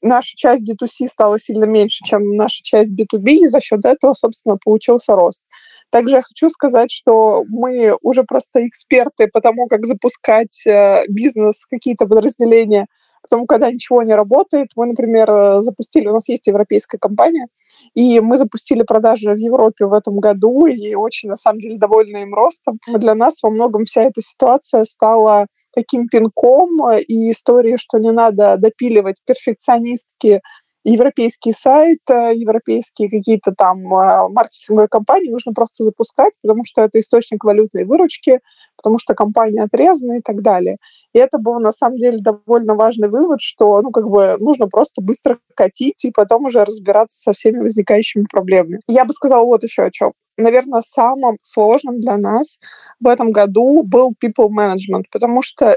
[0.00, 4.56] наша часть D2C стала сильно меньше, чем наша часть B2B, и за счет этого, собственно,
[4.56, 5.42] получился рост.
[5.90, 11.66] Также я хочу сказать, что мы уже просто эксперты по тому, как запускать э, бизнес,
[11.66, 12.86] какие-то подразделения,
[13.22, 17.46] потому когда ничего не работает, мы, например, э, запустили, у нас есть европейская компания,
[17.94, 22.22] и мы запустили продажи в Европе в этом году, и очень, на самом деле, довольны
[22.22, 22.78] им ростом.
[22.88, 28.12] Для нас во многом вся эта ситуация стала таким пинком э, и истории, что не
[28.12, 30.40] надо допиливать перфекционистки
[30.84, 37.44] европейский сайт, э, европейские какие-то там маркетинговые компании нужно просто запускать, потому что это источник
[37.44, 38.40] валютной выручки,
[38.76, 40.78] потому что компания отрезана и так далее.
[41.14, 45.02] И это был на самом деле довольно важный вывод, что ну, как бы нужно просто
[45.02, 48.80] быстро катить и потом уже разбираться со всеми возникающими проблемами.
[48.88, 50.12] Я бы сказала вот еще о чем.
[50.38, 52.58] Наверное, самым сложным для нас
[53.00, 55.76] в этом году был people management, потому что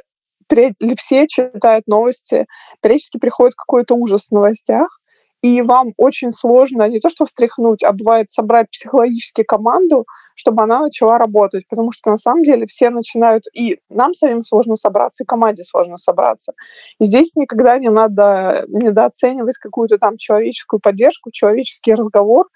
[0.98, 2.45] все читают новости,
[2.82, 5.00] периодически приходит какой-то ужас в новостях,
[5.41, 10.80] и вам очень сложно не то что встряхнуть, а бывает собрать психологически команду, чтобы она
[10.82, 15.28] начала работать, потому что на самом деле все начинают, и нам самим сложно собраться, и
[15.28, 16.54] команде сложно собраться.
[17.00, 22.48] И здесь никогда не надо недооценивать какую-то там человеческую поддержку, человеческий разговор,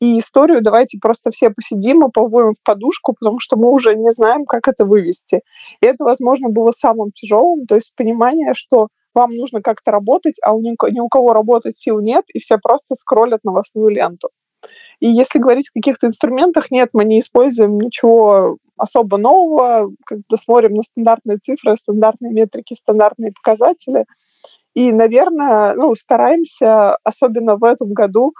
[0.00, 4.10] и историю давайте просто все посидим и повоем в подушку, потому что мы уже не
[4.10, 5.40] знаем, как это вывести.
[5.80, 10.54] И это, возможно, было самым тяжелым, то есть понимание, что вам нужно как-то работать, а
[10.54, 14.28] у ни, ни у кого работать сил нет, и все просто скроллят новостную ленту.
[15.00, 20.72] И если говорить о каких-то инструментах, нет, мы не используем ничего особо нового, когда смотрим
[20.72, 24.04] на стандартные цифры, стандартные метрики, стандартные показатели.
[24.76, 28.34] И, наверное, ну, стараемся, особенно в этом году,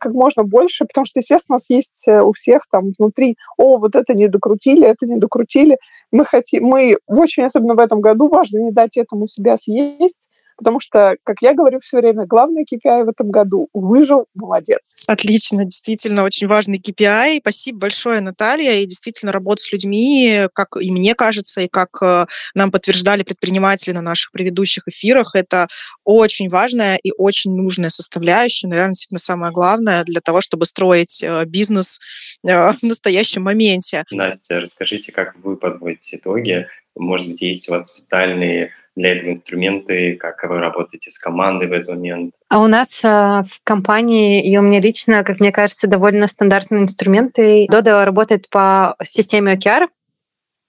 [0.00, 3.76] как можно больше, потому что, естественно, у нас есть э, у всех там внутри, о,
[3.76, 5.76] вот это не докрутили, это не докрутили.
[6.10, 10.16] Мы хотим, мы очень, особенно в этом году, важно не дать этому себя съесть,
[10.56, 15.04] Потому что, как я говорю все время, главный KPI в этом году– выжил, молодец.
[15.08, 17.38] Отлично, действительно, очень важный KPI.
[17.40, 18.74] Спасибо большое, Наталья.
[18.80, 23.92] И действительно, работа с людьми, как и мне кажется, и как э, нам подтверждали предприниматели
[23.92, 25.68] на наших предыдущих эфирах, это
[26.04, 31.44] очень важная и очень нужная составляющая, наверное, действительно самое главное для того, чтобы строить э,
[31.46, 31.98] бизнес
[32.46, 34.04] э, в настоящем моменте.
[34.10, 40.16] Настя, расскажите, как вы подводите итоги может быть, есть у вас специальные для этого инструменты,
[40.16, 42.34] как вы работаете с командой в этот момент?
[42.48, 47.66] А у нас в компании, и у меня лично, как мне кажется, довольно стандартные инструменты.
[47.70, 49.88] Dodo работает по системе OKR,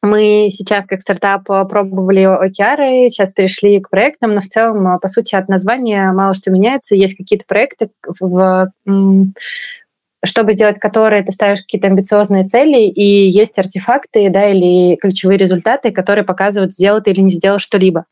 [0.03, 5.33] мы сейчас как стартап пробовали OKR, сейчас перешли к проектам, но в целом, по сути,
[5.33, 6.93] от названия мало что меняется.
[6.93, 8.69] Есть какие-то проекты, в,
[10.25, 15.91] чтобы сделать которые ты ставишь какие-то амбициозные цели, и есть артефакты да, или ключевые результаты,
[15.91, 18.05] которые показывают, сделал ты или не сделал что-либо.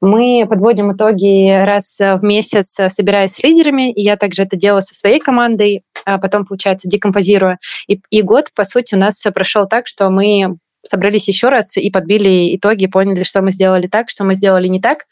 [0.00, 4.94] Мы подводим итоги раз в месяц, собираясь с лидерами, и я также это делаю со
[4.94, 7.58] своей командой, а потом, получается, декомпозируя.
[7.88, 11.90] И, и год, по сути, у нас прошел так, что мы собрались еще раз и
[11.90, 15.06] подбили итоги, поняли, что мы сделали так, что мы сделали не так,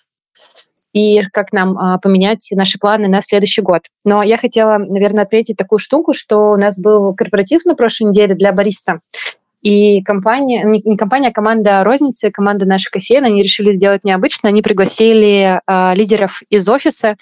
[0.92, 3.82] и как нам а, поменять наши планы на следующий год.
[4.04, 8.34] Но я хотела, наверное, отметить такую штуку, что у нас был корпоратив на прошлой неделе
[8.34, 9.00] для бариста,
[9.64, 14.50] и компания, не компания, а команда розницы, команда нашей кофейни, они решили сделать необычно.
[14.50, 17.16] Они пригласили э, лидеров из офиса,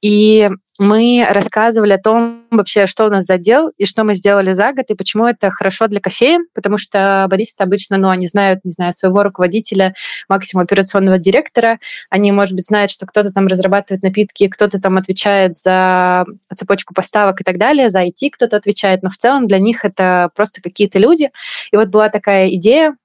[0.00, 0.48] и
[0.82, 4.72] мы рассказывали о том вообще, что у нас за отдел и что мы сделали за
[4.72, 8.72] год, и почему это хорошо для кофеин, потому что баристы обычно, ну, они знают, не
[8.72, 9.94] знаю, своего руководителя,
[10.28, 11.78] максимум операционного директора,
[12.10, 17.40] они, может быть, знают, что кто-то там разрабатывает напитки, кто-то там отвечает за цепочку поставок
[17.40, 20.98] и так далее, за IT кто-то отвечает, но в целом для них это просто какие-то
[20.98, 21.30] люди.
[21.70, 22.96] И вот была такая идея,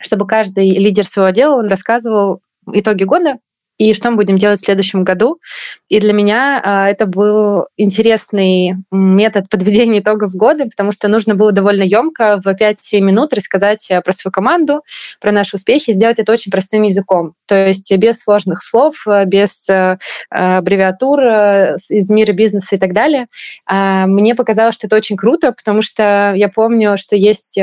[0.00, 3.38] чтобы каждый лидер своего отдела, он рассказывал итоги года,
[3.82, 5.40] и что мы будем делать в следующем году.
[5.88, 11.50] И для меня а, это был интересный метод подведения итогов года, потому что нужно было
[11.50, 14.82] довольно емко в 5-7 минут рассказать э, про свою команду,
[15.20, 17.34] про наши успехи, сделать это очень простым языком.
[17.46, 19.98] То есть без сложных слов, э, без э,
[20.30, 23.26] аббревиатур из мира бизнеса и так далее.
[23.66, 27.58] А, мне показалось, что это очень круто, потому что я помню, что есть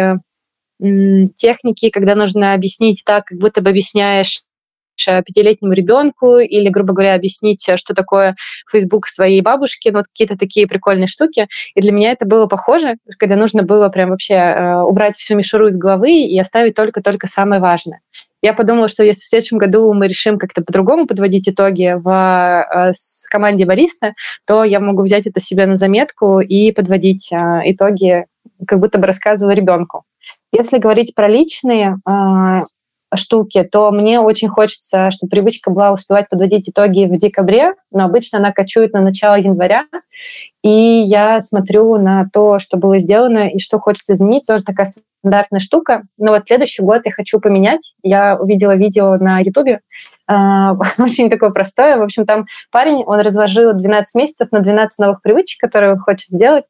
[1.36, 4.44] техники, когда нужно объяснить так, как будто бы объясняешь
[5.06, 8.36] пятилетнему ребенку или, грубо говоря, объяснить, э, что такое
[8.72, 11.48] Facebook своей бабушке, ну, вот какие-то такие прикольные штуки.
[11.76, 15.68] И для меня это было похоже, когда нужно было прям вообще э, убрать всю мишуру
[15.68, 18.02] из головы и оставить только-только самое важное.
[18.42, 22.94] Я подумала, что если в следующем году мы решим как-то по-другому подводить итоги в
[23.30, 24.14] команде бариста,
[24.48, 28.26] то я могу взять это себе на заметку и подводить итоги,
[28.66, 30.04] как будто бы рассказывала ребенку.
[30.54, 31.98] Если говорить про личные,
[33.16, 38.40] штуки, то мне очень хочется, чтобы привычка была успевать подводить итоги в декабре, но обычно
[38.40, 39.86] она кочует на начало января,
[40.64, 44.88] и я смотрю на то, что было сделано и что хочется изменить, тоже такая
[45.22, 46.04] стандартная штука.
[46.18, 47.96] Но вот следующий год я хочу поменять.
[48.04, 49.82] Я увидела видео на Ютубе,
[50.28, 51.98] а, очень такое простое.
[51.98, 56.28] В общем, там парень, он разложил 12 месяцев на 12 новых привычек, которые он хочет
[56.28, 56.66] сделать,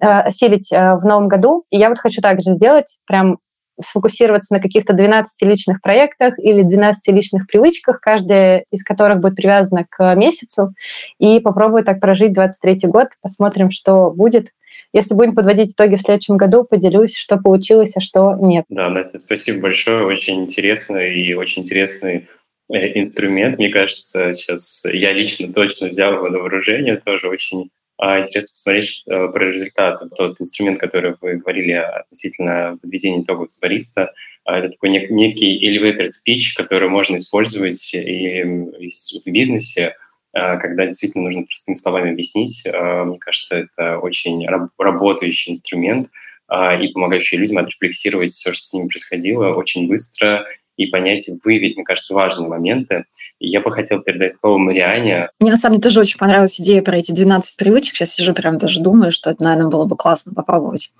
[0.00, 1.64] а, осилить а, в новом году.
[1.70, 3.38] И я вот хочу также сделать, прям
[3.80, 9.86] сфокусироваться на каких-то 12 личных проектах или 12 личных привычках, каждая из которых будет привязана
[9.88, 10.74] к месяцу,
[11.18, 14.48] и попробую так прожить 23 год, посмотрим, что будет.
[14.92, 18.66] Если будем подводить итоги в следующем году, поделюсь, что получилось, а что нет.
[18.68, 22.28] Да, Настя, спасибо большое, очень интересно и очень интересный
[22.70, 27.70] э, инструмент, мне кажется, сейчас я лично точно взял его на вооружение, тоже очень
[28.04, 30.02] а интересно посмотреть э, про результат.
[30.16, 34.12] Тот инструмент, который вы говорили относительно подведения итогов с бариста,
[34.44, 38.90] а, это такой нек- некий elevator speech, который можно использовать и, и
[39.24, 39.94] в бизнесе,
[40.32, 42.66] а, когда действительно нужно простыми словами объяснить.
[42.66, 46.08] А, мне кажется, это очень раб- работающий инструмент
[46.50, 50.44] и помогающий людям отрефлексировать все, что с ними происходило очень быстро
[50.76, 53.04] и понять, выявить, мне кажется, важные моменты.
[53.38, 55.28] И я бы хотел передать слово Мариане.
[55.40, 57.96] Мне, на самом деле, тоже очень понравилась идея про эти 12 привычек.
[57.96, 60.92] Сейчас сижу прям даже думаю, что это, наверное, было бы классно попробовать.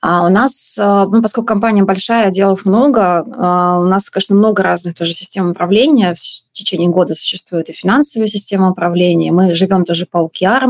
[0.00, 4.62] А у нас, э, ну, поскольку компания большая, отделов много, э, у нас, конечно, много
[4.62, 6.14] разных тоже систем управления.
[6.14, 9.30] В течение года существует и финансовая система управления.
[9.30, 10.66] Мы живем тоже по OKR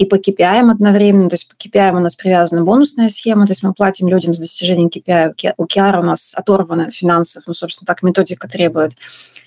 [0.00, 1.28] и по KPI одновременно.
[1.28, 4.40] То есть по KPI у нас привязана бонусная схема, то есть мы платим людям за
[4.40, 5.52] достижение KPI.
[5.58, 8.94] OKR у нас оторваны от финансов, ну, собственно, так методика требует.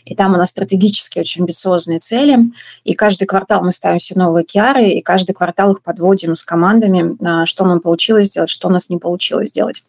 [0.06, 2.38] И там у нас стратегические, очень амбициозные цели.
[2.84, 7.18] И каждый квартал мы ставим себе новые OKR, и каждый квартал их подводим с командами,
[7.26, 9.82] а, что нам получилось сделать, что у нас не получилось сделать.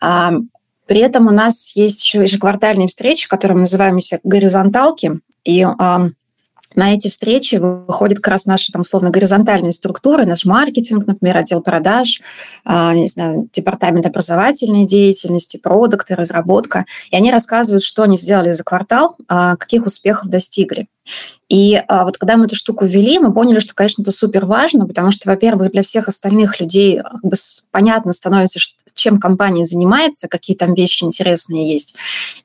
[0.00, 0.32] А,
[0.86, 5.20] при этом у нас есть еще ежеквартальные встречи, которые мы называем горизонталки.
[5.44, 5.66] И
[6.76, 11.62] на эти встречи выходят как раз наши, там, условно, горизонтальные структуры, наш маркетинг, например, отдел
[11.62, 12.20] продаж,
[12.64, 16.84] э, не знаю, департамент образовательной деятельности, продукты, разработка.
[17.10, 20.86] И они рассказывают, что они сделали за квартал, э, каких успехов достигли.
[21.48, 24.86] И а, вот когда мы эту штуку ввели, мы поняли, что, конечно, это супер важно,
[24.86, 27.36] потому что, во-первых, для всех остальных людей как бы
[27.70, 31.96] понятно становится, что, чем компания занимается, какие там вещи интересные есть.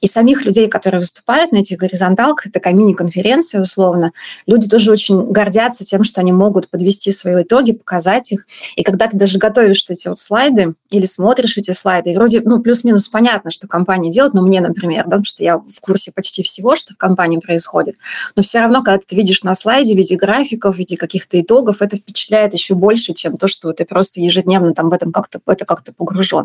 [0.02, 4.12] И самих людей, которые выступают на этих горизонталках, это мини-конференция условно,
[4.46, 8.46] люди тоже очень гордятся тем, что они могут подвести свои итоги, показать их.
[8.76, 12.60] И когда ты даже готовишь эти вот слайды или смотришь эти слайды, и вроде, ну,
[12.60, 16.44] плюс-минус понятно, что компания делает, ну, мне, например, да, потому что я в курсе почти
[16.44, 17.96] всего, что в компании происходит,
[18.36, 21.82] но все равно, когда ты видишь на слайде в виде графиков, в виде каких-то итогов,
[21.82, 25.66] это впечатляет еще больше, чем то, что ты просто ежедневно там в этом как-то это
[25.66, 26.37] как-то погружен.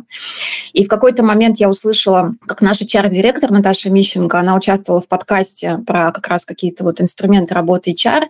[0.73, 5.79] И в какой-то момент я услышала, как наша чар-директор Наташа Мищенко, она участвовала в подкасте
[5.87, 8.27] про как раз какие-то вот инструменты работы HR,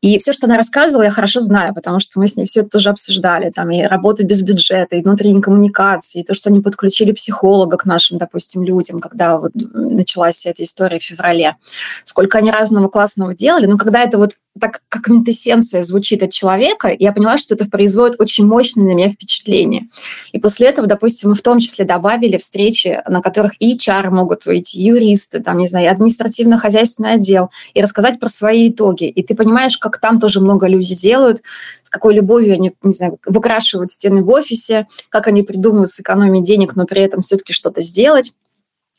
[0.00, 2.70] и все, что она рассказывала, я хорошо знаю, потому что мы с ней все это
[2.70, 3.50] тоже обсуждали.
[3.50, 7.86] Там и работа без бюджета, и внутренние коммуникации, и то, что они подключили психолога к
[7.86, 11.54] нашим, допустим, людям, когда вот началась вся эта история в феврале.
[12.02, 13.66] Сколько они разного классного делали.
[13.66, 18.20] Но когда это вот так как квинтэссенция звучит от человека, я поняла, что это производит
[18.20, 19.88] очень мощное на меня впечатление.
[20.32, 24.44] И после этого, допустим, мы в том числе добавили встречи, на которых и HR могут
[24.44, 29.04] выйти, юристы, там, не знаю, административно-хозяйственный отдел, и рассказать про свои итоги.
[29.04, 31.42] И ты понимаешь, как там тоже много людей делают,
[31.82, 36.76] с какой любовью они, не знаю, выкрашивают стены в офисе, как они придумывают сэкономить денег,
[36.76, 38.32] но при этом все-таки что-то сделать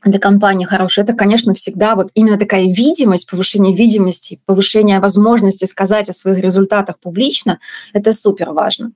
[0.05, 6.09] для компании хорошая, это, конечно, всегда вот именно такая видимость, повышение видимости, повышение возможности сказать
[6.09, 7.59] о своих результатах публично,
[7.93, 8.91] это супер важно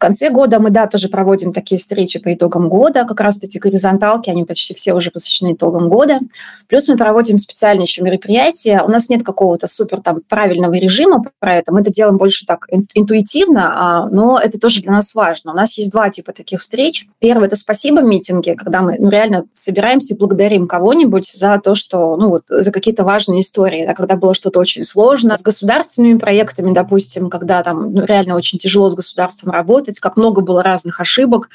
[0.00, 4.30] конце года мы, да, тоже проводим такие встречи по итогам года, как раз эти горизонталки,
[4.30, 6.18] они почти все уже посвящены итогам года.
[6.66, 8.82] Плюс мы проводим специальные еще мероприятия.
[8.82, 11.72] У нас нет какого-то супер там правильного режима про это.
[11.72, 15.52] Мы это делаем больше так интуитивно, а, но это тоже для нас важно.
[15.52, 17.06] У нас есть два типа таких встреч.
[17.18, 22.16] Первый– это спасибо митинги, когда мы ну, реально собираемся и благодарим кого-нибудь за то, что,
[22.16, 25.36] ну вот, за какие-то важные истории, да, когда было что-то очень сложно.
[25.36, 30.16] С государственными проектами, допустим, когда там ну, реально очень тяжело с государством работать, работать, как
[30.16, 31.50] много было разных ошибок,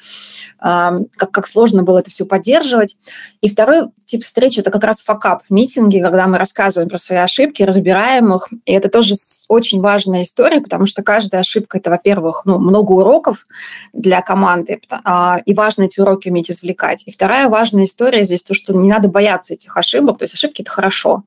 [0.60, 2.98] как, как сложно было это все поддерживать.
[3.42, 7.64] И второй тип встречи– это как раз факап митинги, когда мы рассказываем про свои ошибки,
[7.64, 8.50] разбираем их.
[8.66, 9.16] И это тоже
[9.48, 13.46] очень важная история, потому что каждая ошибка– это, во-первых, ну, много уроков
[13.94, 17.04] для команды, а, и важно эти уроки уметь извлекать.
[17.08, 20.62] И вторая важная история здесь то, что не надо бояться этих ошибок, то есть ошибки–
[20.64, 21.24] это хорошо.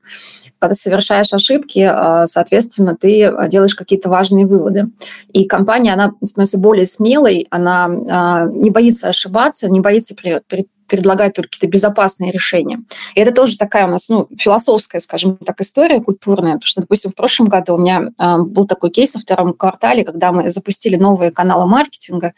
[0.59, 4.87] Когда совершаешь ошибки, а, соответственно, ты делаешь какие-то важные выводы.
[5.33, 10.41] И компания, она становится более смелой, она а, не боится ошибаться, не боится при,
[10.89, 12.81] предлагать только какие-то безопасные решения.
[13.15, 17.11] И это тоже такая у нас ну, философская, скажем так, история культурная, потому что, допустим,
[17.11, 20.95] в прошлом году у меня э, был такой кейс во втором квартале, когда мы запустили
[20.95, 22.33] новые каналы маркетинга,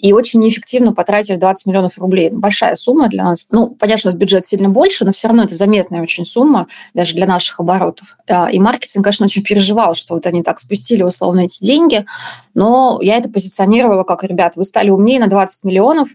[0.00, 2.30] и очень неэффективно потратили 20 миллионов рублей.
[2.30, 3.46] Большая сумма для нас.
[3.50, 6.68] Ну, понятно, что у нас бюджет сильно больше, но все равно это заметная очень сумма
[6.94, 8.16] даже для наших оборотов.
[8.28, 12.04] А, и маркетинг, конечно, очень переживал, что вот они так спустили условно эти деньги,
[12.54, 16.08] но я это позиционировала как, ребят, вы стали умнее на 20 миллионов,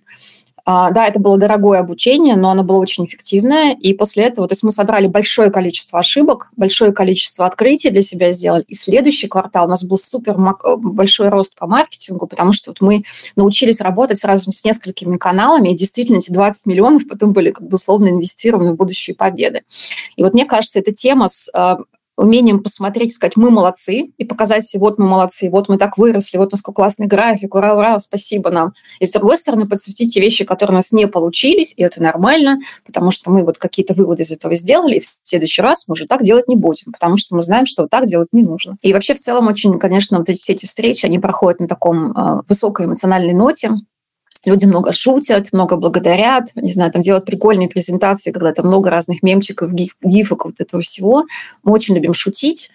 [0.65, 3.75] да, это было дорогое обучение, но оно было очень эффективное.
[3.75, 8.31] И после этого, то есть мы собрали большое количество ошибок, большое количество открытий для себя
[8.31, 8.63] сделали.
[8.69, 10.37] И следующий квартал у нас был супер
[10.77, 13.03] большой рост по маркетингу, потому что вот мы
[13.35, 17.75] научились работать сразу с несколькими каналами, и действительно эти 20 миллионов потом были как бы
[17.75, 19.63] условно инвестированы в будущие победы.
[20.15, 21.79] И вот мне кажется, эта тема с а,
[22.15, 26.51] умением посмотреть, сказать, мы молодцы, и показать, вот мы молодцы, вот мы так выросли, вот
[26.51, 28.73] насколько классный график, ура, ура, спасибо нам.
[28.99, 32.59] И с другой стороны, подсветить те вещи, которые у нас не получились, и это нормально,
[32.85, 36.05] потому что мы вот какие-то выводы из этого сделали, и в следующий раз мы уже
[36.05, 38.77] так делать не будем, потому что мы знаем, что так делать не нужно.
[38.81, 42.11] И вообще в целом очень, конечно, вот эти, все эти встречи, они проходят на таком
[42.11, 43.71] э, высокой эмоциональной ноте,
[44.45, 49.23] Люди много шутят, много благодарят, не знаю, там делают прикольные презентации, когда там много разных
[49.23, 51.25] мемчиков, гиф, гифок, вот этого всего.
[51.63, 52.69] Мы очень любим шутить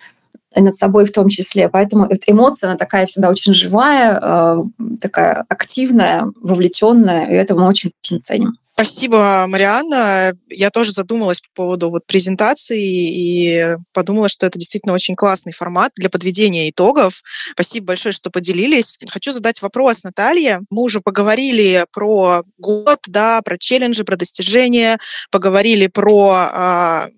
[0.54, 1.68] над собой в том числе.
[1.68, 4.62] Поэтому эмоция, она такая всегда очень живая, э,
[5.00, 8.56] такая активная, вовлеченная, и это мы очень, очень ценим.
[8.80, 10.34] Спасибо, Марианна.
[10.48, 15.90] Я тоже задумалась по поводу вот презентации и подумала, что это действительно очень классный формат
[15.96, 17.22] для подведения итогов.
[17.54, 18.96] Спасибо большое, что поделились.
[19.08, 20.60] Хочу задать вопрос Наталье.
[20.70, 24.98] Мы уже поговорили про год, да, про челленджи, про достижения,
[25.32, 27.08] поговорили про а,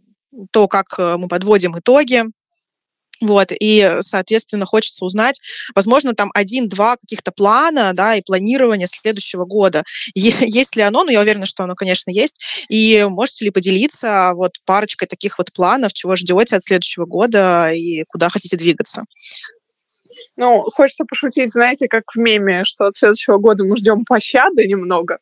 [0.53, 2.23] то, как мы подводим итоги.
[3.21, 5.41] Вот, и, соответственно, хочется узнать,
[5.75, 9.85] возможно, там один-два каких-то плана, да, и планирования следующего года.
[10.15, 11.05] Есть ли оно?
[11.05, 12.65] Ну, я уверена, что оно, конечно, есть.
[12.69, 18.05] И можете ли поделиться вот парочкой таких вот планов, чего ждете от следующего года и
[18.09, 19.05] куда хотите двигаться?
[20.37, 25.19] Ну, хочется пошутить, знаете, как в меме, что от следующего года мы ждем пощады немного.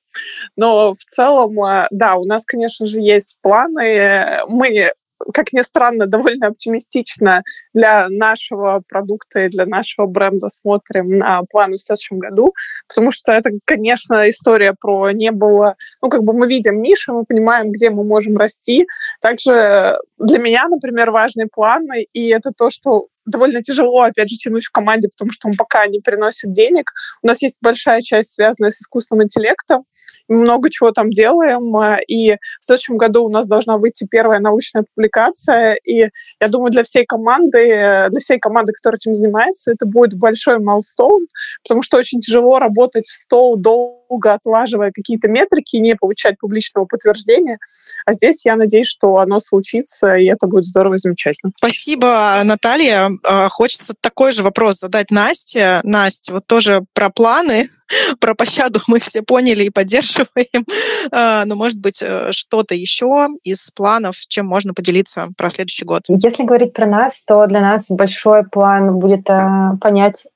[0.57, 4.38] Но в целом, э, да, у нас, конечно же, есть планы.
[4.49, 4.92] Мы
[5.33, 7.43] как ни странно, довольно оптимистично
[7.75, 12.55] для нашего продукта и для нашего бренда смотрим на планы в следующем году,
[12.89, 15.77] потому что это, конечно, история про не было...
[16.03, 18.87] Ну, как бы мы видим ниши, мы понимаем, где мы можем расти.
[19.21, 24.64] Также для меня, например, важные планы, и это то, что довольно тяжело, опять же, тянуть
[24.64, 26.93] в команде, потому что он пока не приносит денег.
[27.22, 29.85] У нас есть большая часть, связанная с искусственным интеллектом.
[30.29, 31.74] Много чего там делаем.
[32.07, 35.74] И в следующем году у нас должна выйти первая научная публикация.
[35.85, 36.09] И
[36.41, 41.26] я думаю, для всей команды, для всей команды, которая этим занимается, это будет большой майлстоун,
[41.62, 46.87] потому что очень тяжело работать в стол долго отлаживая какие-то метрики и не получать публичного
[46.87, 47.59] подтверждения.
[48.07, 51.53] А здесь я надеюсь, что оно случится, и это будет здорово и замечательно.
[51.57, 53.11] Спасибо, Наталья.
[53.25, 55.81] А, хочется такой же вопрос задать Насте.
[55.85, 57.69] Настя, вот тоже про планы,
[58.21, 60.64] про пощаду мы все поняли и поддерживаем.
[61.11, 66.03] А, но, может быть, э, что-то еще из планов, чем можно поделиться про следующий год?
[66.09, 70.27] Если говорить про нас, то для нас большой план будет э, понять,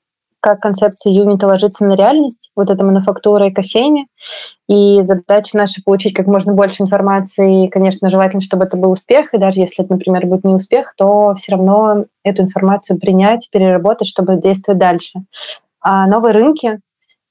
[0.43, 4.07] как концепция юнита ложится на реальность, вот эта мануфактура и кофейня.
[4.67, 7.65] И задача наша получить как можно больше информации.
[7.65, 9.33] И, конечно, желательно, чтобы это был успех.
[9.33, 14.09] И даже если это, например, будет не успех, то все равно эту информацию принять, переработать,
[14.09, 15.19] чтобы действовать дальше.
[15.79, 16.81] А новые рынки,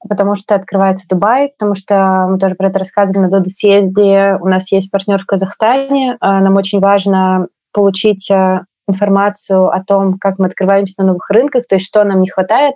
[0.09, 4.39] потому что открывается Дубай, потому что мы тоже про это рассказывали на Дода съезде.
[4.41, 6.17] У нас есть партнер в Казахстане.
[6.19, 8.61] А нам очень важно получить э,
[8.93, 12.75] информацию о том, как мы открываемся на новых рынках, то есть что нам не хватает,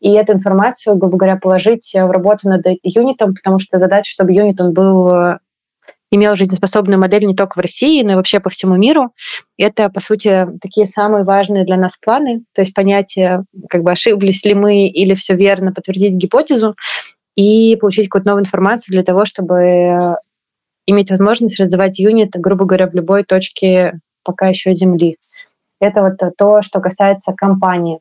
[0.00, 4.60] и эту информацию, грубо говоря, положить в работу над юнитом, потому что задача, чтобы юнит
[4.60, 5.38] он был
[6.10, 9.12] имел жизнеспособную модель не только в России, но и вообще по всему миру.
[9.58, 14.44] Это, по сути, такие самые важные для нас планы, то есть понятие, как бы ошиблись
[14.44, 16.76] ли мы или все верно, подтвердить гипотезу
[17.34, 20.16] и получить какую-то новую информацию для того, чтобы
[20.86, 25.18] иметь возможность развивать юнит, грубо говоря, в любой точке пока еще Земли.
[25.80, 28.00] Это вот то, что касается компании.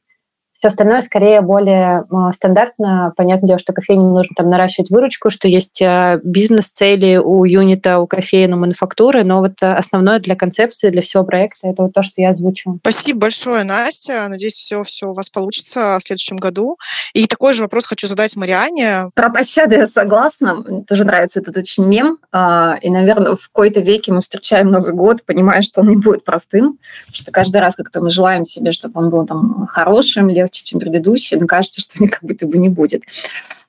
[0.59, 3.13] Все остальное скорее более э, стандартно.
[3.15, 8.07] Понятное дело, что кофейням нужно там наращивать выручку, что есть э, бизнес-цели у юнита, у
[8.07, 12.21] кофейной мануфактуры, но вот э, основное для концепции, для всего проекта, это вот то, что
[12.21, 12.79] я озвучу.
[12.81, 14.27] Спасибо большое, Настя.
[14.27, 16.77] Надеюсь, все, все у вас получится в следующем году.
[17.13, 19.11] И такой же вопрос хочу задать Мариане.
[19.13, 20.55] Про пощады я согласна.
[20.55, 22.17] Мне тоже нравится этот очень мем.
[22.31, 26.23] А, и, наверное, в какой-то веке мы встречаем Новый год, понимая, что он не будет
[26.23, 26.79] простым,
[27.11, 31.37] что каждый раз как-то мы желаем себе, чтобы он был там хорошим, легче, чем предыдущий,
[31.37, 33.03] но кажется, что как будто бы не будет.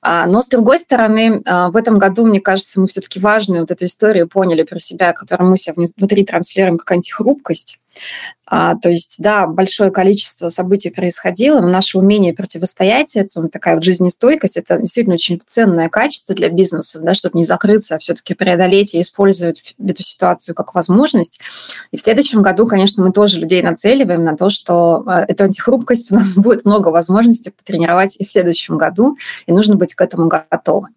[0.01, 3.71] А, но, с другой стороны, а, в этом году, мне кажется, мы все-таки важную вот
[3.71, 7.79] эту историю поняли про себя, которую мы себя внутри транслируем как антихрупкость.
[8.51, 13.83] А, то есть, да, большое количество событий происходило, но наше умение противостоять этому, такая вот
[13.83, 18.95] жизнестойкость, это действительно очень ценное качество для бизнеса, да, чтобы не закрыться, а все-таки преодолеть
[18.95, 21.39] и использовать эту ситуацию как возможность.
[21.91, 26.11] И в следующем году, конечно, мы тоже людей нацеливаем на то, что а, эту антихрупкость
[26.11, 29.15] у нас будет много возможностей потренировать и в следующем году,
[29.45, 30.87] и нужно быть к этому готовы.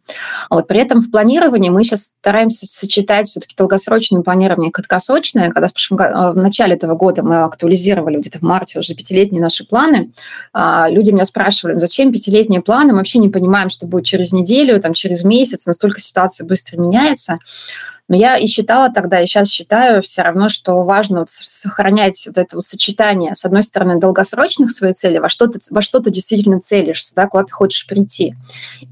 [0.49, 5.69] Вот при этом в планировании мы сейчас стараемся сочетать все-таки долгосрочное планирование и краткосрочное, когда
[5.69, 5.99] в, прошлом,
[6.33, 10.13] в начале этого года мы актуализировали где-то в марте уже пятилетние наши планы.
[10.53, 12.93] А, люди меня спрашивали, зачем пятилетние планы?
[12.93, 17.39] Мы вообще не понимаем, что будет через неделю, там, через месяц, настолько ситуация быстро меняется.
[18.13, 22.37] Но я и считала тогда, и сейчас считаю все равно, что важно вот сохранять вот
[22.37, 26.11] это вот сочетание, с одной стороны, долгосрочных своих целей, во что ты, во что ты
[26.11, 28.35] действительно целишься, да, куда ты хочешь прийти.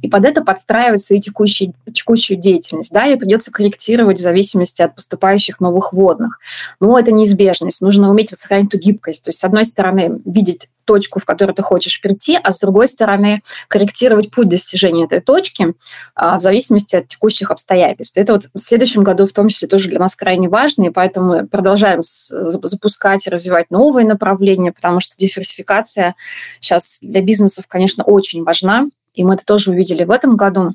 [0.01, 2.93] И под это подстраивать свою текущую, текущую деятельность.
[2.95, 6.39] Да, ее придется корректировать в зависимости от поступающих новых водных.
[6.81, 7.83] Но это неизбежность.
[7.83, 9.23] Нужно уметь вот сохранить эту гибкость.
[9.23, 12.89] То есть, с одной стороны, видеть точку, в которую ты хочешь прийти, а с другой
[12.89, 15.74] стороны корректировать путь достижения этой точки
[16.14, 18.16] а, в зависимости от текущих обстоятельств.
[18.16, 21.26] Это вот в следующем году в том числе тоже для нас крайне важно, и поэтому
[21.26, 26.14] мы продолжаем запускать и развивать новые направления, потому что диверсификация
[26.61, 30.72] сейчас для бизнесов, конечно, очень важна, и мы это тоже увидели в этом году.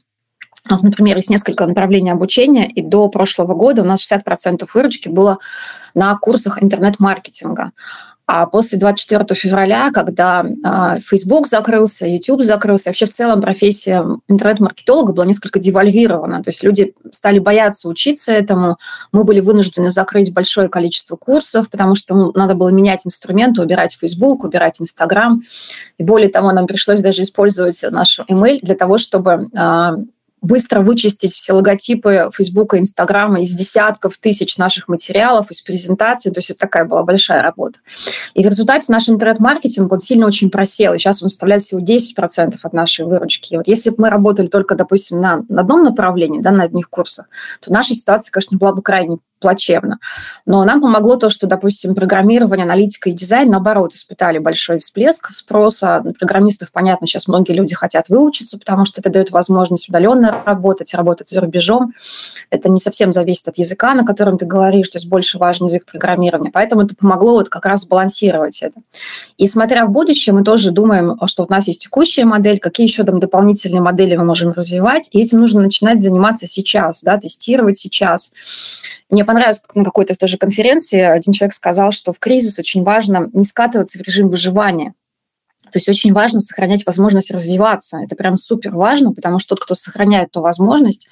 [0.67, 5.09] У нас, например, есть несколько направлений обучения, и до прошлого года у нас 60% выручки
[5.09, 5.37] было
[5.93, 7.71] на курсах интернет-маркетинга.
[8.27, 15.13] А после 24 февраля, когда э, Facebook закрылся, YouTube закрылся, вообще в целом профессия интернет-маркетолога
[15.13, 16.41] была несколько девальвирована.
[16.41, 18.77] То есть люди стали бояться учиться этому.
[19.11, 23.95] Мы были вынуждены закрыть большое количество курсов, потому что ну, надо было менять инструменты, убирать
[23.95, 25.43] Facebook, убирать Instagram.
[25.99, 29.91] И более того, нам пришлось даже использовать нашу email для того, чтобы э,
[30.45, 36.31] быстро вычистить все логотипы Фейсбука, Инстаграма из десятков тысяч наших материалов, из презентаций.
[36.31, 37.79] То есть это такая была большая работа.
[38.33, 40.93] И в результате наш интернет-маркетинг, он сильно очень просел.
[40.93, 43.53] И сейчас он составляет всего 10% от нашей выручки.
[43.53, 46.89] И вот если бы мы работали только, допустим, на, на одном направлении, да, на одних
[46.89, 47.27] курсах,
[47.59, 49.99] то наша ситуация, конечно, была бы крайне плачевно.
[50.47, 56.03] Но нам помогло то, что, допустим, программирование, аналитика и дизайн, наоборот, испытали большой всплеск спроса.
[56.17, 61.29] Программистов, понятно, сейчас многие люди хотят выучиться, потому что это дает возможность удаленно работать, работать
[61.29, 61.93] за рубежом.
[62.49, 65.85] Это не совсем зависит от языка, на котором ты говоришь, то есть больше важен язык
[65.85, 66.49] программирования.
[66.51, 68.81] Поэтому это помогло вот как раз балансировать это.
[69.37, 73.03] И смотря в будущее, мы тоже думаем, что у нас есть текущая модель, какие еще
[73.03, 78.33] там дополнительные модели мы можем развивать, и этим нужно начинать заниматься сейчас, да, тестировать сейчас.
[79.11, 83.29] Мне понравилось, как на какой-то тоже конференции один человек сказал, что в кризис очень важно
[83.33, 84.93] не скатываться в режим выживания.
[85.71, 87.97] То есть очень важно сохранять возможность развиваться.
[87.97, 91.09] Это прям супер важно, потому что тот, кто сохраняет эту возможность,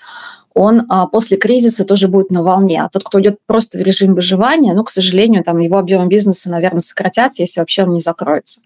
[0.53, 2.81] он а, после кризиса тоже будет на волне.
[2.83, 6.49] А тот, кто идет просто в режим выживания, ну, к сожалению, там его объемы бизнеса,
[6.49, 8.61] наверное, сократятся, если вообще он не закроется.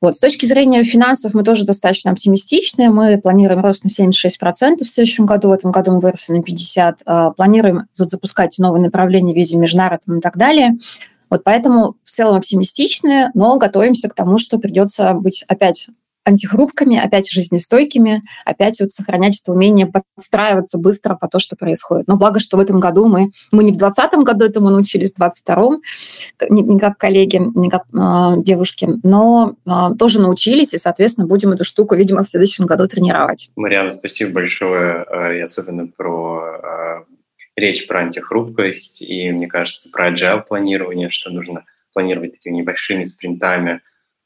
[0.00, 0.16] Вот.
[0.16, 2.88] С точки зрения финансов мы тоже достаточно оптимистичны.
[2.88, 5.48] Мы планируем рост на 76% в следующем году.
[5.48, 6.98] В этом году мы выросли на 50%.
[7.04, 10.76] А, планируем запускать новые направления в виде международного и так далее.
[11.30, 15.88] Вот поэтому в целом оптимистичны, но готовимся к тому, что придется быть опять
[16.28, 22.06] антихрупкими, опять жизнестойкими, опять вот сохранять это умение подстраиваться быстро по то, что происходит.
[22.06, 25.18] Но благо, что в этом году мы, мы не в 2020 году этому научились, в
[25.18, 31.26] 2022, не, не как коллеги, не как э, девушки, но э, тоже научились, и, соответственно,
[31.26, 33.50] будем эту штуку, видимо, в следующем году тренировать.
[33.56, 35.04] Мариана, спасибо большое,
[35.36, 37.04] и особенно про
[37.56, 43.80] речь про антихрупкость, и, мне кажется, про agile планирование, что нужно планировать такими небольшими спринтами.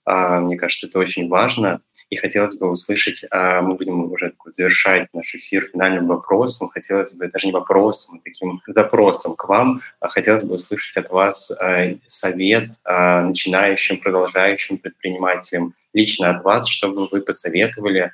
[0.05, 1.80] Мне кажется, это очень важно.
[2.13, 6.69] И хотелось бы услышать, а, мы будем уже завершать наш эфир финальным вопросом.
[6.69, 9.81] Хотелось бы, даже не вопросом, а таким запросом к вам.
[9.99, 17.09] А хотелось бы услышать от вас а, совет начинающим, продолжающим предпринимателям, лично от вас, чтобы
[17.11, 18.13] вы посоветовали,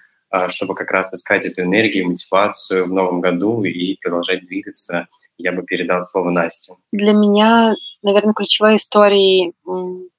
[0.50, 5.08] чтобы как раз искать эту энергию, мотивацию в новом году и продолжать двигаться.
[5.38, 6.74] Я бы передал слово Насте.
[6.92, 9.54] Для меня, наверное, ключевой историей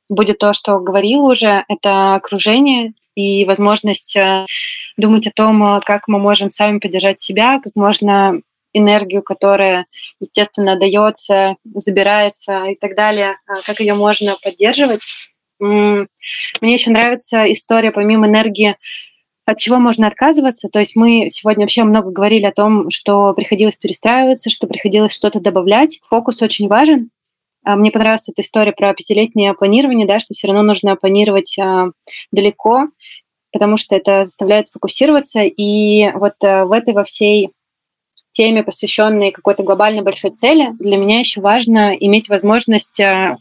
[0.10, 4.46] будет то, что говорил уже, это окружение, и возможность э,
[4.98, 8.42] думать о том, э, как мы можем сами поддержать себя, как можно
[8.72, 9.88] энергию, которая,
[10.20, 15.02] естественно, дается, забирается и так далее, э, как ее можно поддерживать.
[15.60, 16.08] Мне
[16.62, 18.78] еще нравится история помимо энергии
[19.46, 20.70] от чего можно отказываться.
[20.70, 25.42] То есть мы сегодня вообще много говорили о том, что приходилось перестраиваться, что приходилось что-то
[25.42, 26.00] добавлять.
[26.10, 27.10] Фокус очень важен.
[27.70, 31.90] А мне понравилась эта история про пятилетнее планирование, да, что все равно нужно планировать а,
[32.32, 32.88] далеко,
[33.52, 35.42] потому что это заставляет фокусироваться.
[35.42, 37.52] И вот а, в этой во всей
[38.32, 43.38] теме, посвященной какой-то глобальной большой цели, для меня еще важно иметь возможность а,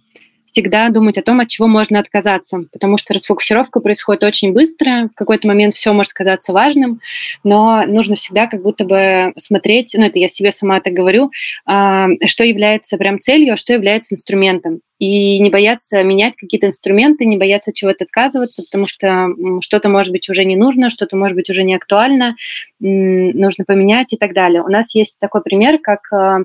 [0.51, 5.15] всегда думать о том, от чего можно отказаться, потому что расфокусировка происходит очень быстро, в
[5.15, 7.01] какой-то момент все может казаться важным,
[7.45, 11.31] но нужно всегда как будто бы смотреть, ну это я себе сама так говорю,
[11.67, 14.81] а, что является прям целью, а что является инструментом.
[14.99, 19.29] И не бояться менять какие-то инструменты, не бояться чего-то отказываться, потому что
[19.61, 22.35] что-то может быть уже не нужно, что-то может быть уже не актуально,
[22.81, 24.63] нужно поменять и так далее.
[24.63, 26.41] У нас есть такой пример, как а,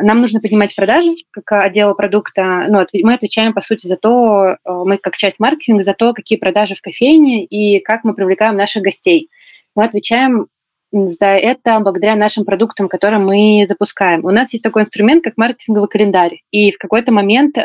[0.00, 2.66] нам нужно поднимать продажи как отдела продукта.
[2.68, 6.38] Ну, мы отвечаем, по сути, за то, э, мы как часть маркетинга, за то, какие
[6.38, 9.28] продажи в кофейне и как мы привлекаем наших гостей.
[9.74, 10.46] Мы отвечаем
[10.92, 14.24] за это благодаря нашим продуктам, которые мы запускаем.
[14.24, 16.40] У нас есть такой инструмент, как маркетинговый календарь.
[16.50, 17.62] И в какой-то момент э,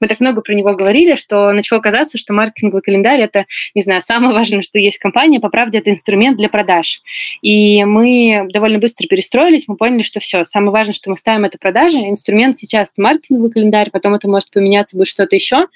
[0.00, 4.02] мы так много про него говорили, что начало казаться, что маркетинговый календарь это, не знаю,
[4.02, 5.38] самое важное, что есть в компании.
[5.38, 7.02] По правде, это инструмент для продаж.
[7.42, 11.58] И мы довольно быстро перестроились, мы поняли, что все, самое важное, что мы ставим это
[11.58, 11.98] продажи.
[11.98, 15.66] Инструмент сейчас маркетинговый календарь, потом это может поменяться, будет что-то еще.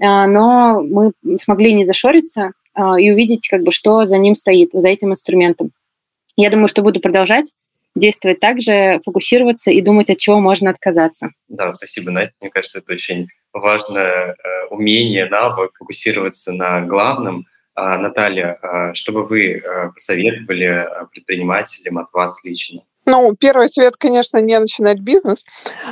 [0.00, 1.12] Э, но мы
[1.42, 5.72] смогли не зашориться э, и увидеть, как бы, что за ним стоит, за этим инструментом.
[6.36, 7.52] Я думаю, что буду продолжать
[7.94, 11.30] действовать так же, фокусироваться и думать, от чего можно отказаться.
[11.48, 12.36] Да, спасибо, Настя.
[12.40, 17.46] Мне кажется, это очень важное э, умение, навык фокусироваться на главном.
[17.74, 22.82] А, Наталья, а, что бы вы э, посоветовали э, предпринимателям от вас лично?
[23.04, 25.44] Ну, первый совет, конечно, не начинать бизнес.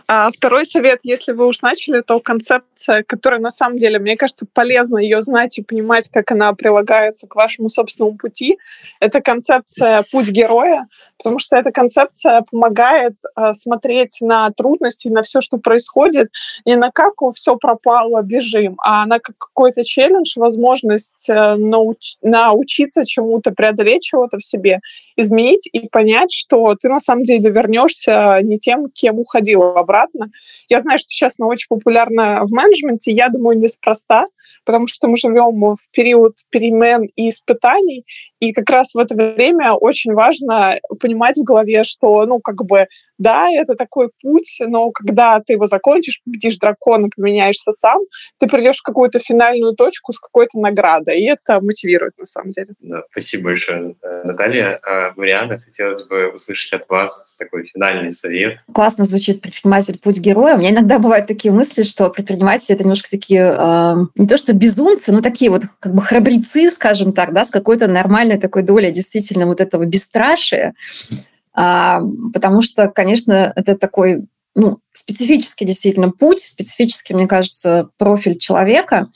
[0.06, 4.46] А второй совет, если вы уж начали, то концепция, которая на самом деле, мне кажется,
[4.52, 8.58] полезно ее знать и понимать, как она прилагается к вашему собственному пути,
[9.00, 10.86] это концепция «Путь героя»,
[11.18, 16.28] потому что эта концепция помогает э, смотреть на трудности, на все, что происходит,
[16.64, 23.50] не на как все пропало, бежим, а на какой-то челлендж, возможность э, науч- научиться чему-то,
[23.50, 24.78] преодолеть чего-то в себе,
[25.20, 30.30] изменить и понять, что ты на самом деле вернешься не тем, кем уходил обратно.
[30.68, 34.24] Я знаю, что сейчас она очень популярна в менеджменте, я думаю, неспроста,
[34.64, 38.04] потому что мы живем в период перемен и испытаний,
[38.40, 42.86] и как раз в это время очень важно понимать в голове, что, ну, как бы
[43.20, 48.00] да, это такой путь, но когда ты его закончишь, победишь дракона, поменяешься сам,
[48.38, 52.68] ты придешь в какую-то финальную точку с какой-то наградой, и это мотивирует на самом деле.
[52.80, 53.94] Да, спасибо большое,
[54.24, 54.80] Наталья.
[54.82, 58.58] А, Мариана, хотелось бы услышать от вас такой финальный совет.
[58.72, 60.54] Классно звучит предприниматель путь героя.
[60.54, 64.54] У меня иногда бывают такие мысли, что предприниматели это немножко такие э, не то что
[64.54, 68.90] безумцы, но такие вот как бы храбрецы, скажем так, да, с какой-то нормальной такой долей
[68.90, 70.74] действительно вот этого бесстрашия.
[71.52, 72.00] А,
[72.32, 79.08] потому что, конечно, это такой ну, специфический действительно путь, специфический, мне кажется, профиль человека.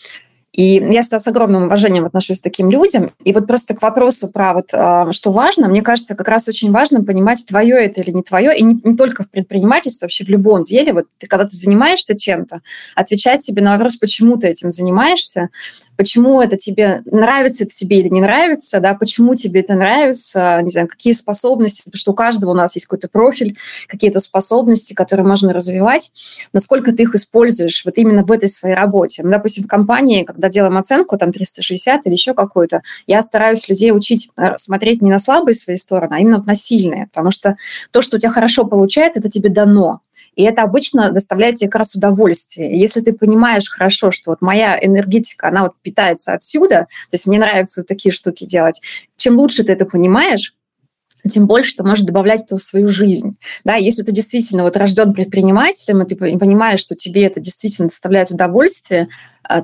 [0.57, 3.11] И я всегда с огромным уважением отношусь к таким людям.
[3.24, 6.70] И вот просто к вопросу про вот, а, что важно, мне кажется, как раз очень
[6.70, 10.28] важно понимать, твое это или не твое, и не, не только в предпринимательстве, вообще в
[10.28, 10.93] любом деле.
[10.93, 12.61] Вот ты, когда ты занимаешься чем-то,
[12.95, 15.49] отвечать себе на вопрос, почему ты этим занимаешься,
[15.97, 20.70] почему это тебе нравится, это тебе или не нравится, да, почему тебе это нравится, не
[20.70, 25.26] знаю, какие способности, потому что у каждого у нас есть какой-то профиль, какие-то способности, которые
[25.26, 26.11] можно развивать,
[26.53, 29.22] насколько ты их используешь вот именно в этой своей работе.
[29.22, 33.92] Мы, допустим, в компании, когда делаем оценку, там 360 или еще какую-то, я стараюсь людей
[33.92, 37.57] учить э, смотреть не на слабые свои стороны, а именно на сильные, потому что
[37.90, 40.01] то, что у тебя хорошо получается, это тебе дано.
[40.37, 42.78] И это обычно доставляет тебе как раз удовольствие.
[42.78, 47.39] Если ты понимаешь хорошо, что вот моя энергетика, она вот питается отсюда, то есть мне
[47.39, 48.80] нравится вот такие штуки делать,
[49.16, 50.55] чем лучше ты это понимаешь,
[51.30, 53.39] тем больше ты можешь добавлять это в свою жизнь.
[53.64, 58.30] Да, если ты действительно вот рожден предпринимателем, и ты понимаешь, что тебе это действительно доставляет
[58.30, 59.09] удовольствие,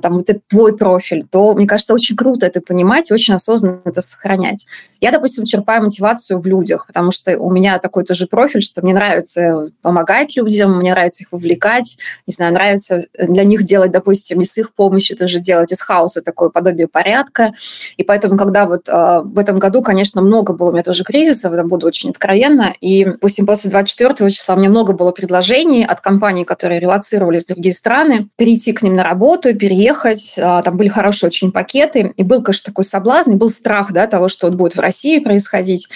[0.01, 3.81] там вот этот твой профиль, то, мне кажется, очень круто это понимать и очень осознанно
[3.85, 4.65] это сохранять.
[4.99, 8.93] Я, допустим, черпаю мотивацию в людях, потому что у меня такой тоже профиль, что мне
[8.93, 14.45] нравится помогать людям, мне нравится их вовлекать, не знаю, нравится для них делать, допустим, и
[14.45, 17.53] с их помощью тоже делать из хаоса такое подобие порядка.
[17.97, 21.55] И поэтому, когда вот э, в этом году, конечно, много было у меня тоже кризисов,
[21.55, 26.45] там буду очень откровенно, и, допустим, после 24 числа мне много было предложений от компаний,
[26.45, 31.27] которые релацировались в другие страны, перейти к ним на работу, переехать, а, там были хорошие
[31.27, 34.75] очень пакеты, и был, конечно, такой соблазн, и был страх, да, того, что вот будет
[34.75, 35.87] в России происходить.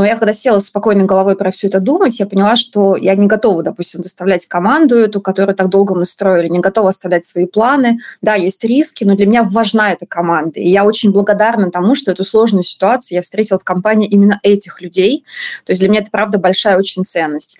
[0.00, 3.26] Но я когда села спокойной головой про все это думать, я поняла, что я не
[3.26, 7.98] готова, допустим, доставлять команду эту, которую так долго мы строили, не готова оставлять свои планы.
[8.22, 10.58] Да, есть риски, но для меня важна эта команда.
[10.58, 14.80] И я очень благодарна тому, что эту сложную ситуацию я встретила в компании именно этих
[14.80, 15.22] людей.
[15.66, 17.58] То есть для меня это, правда, большая очень ценность.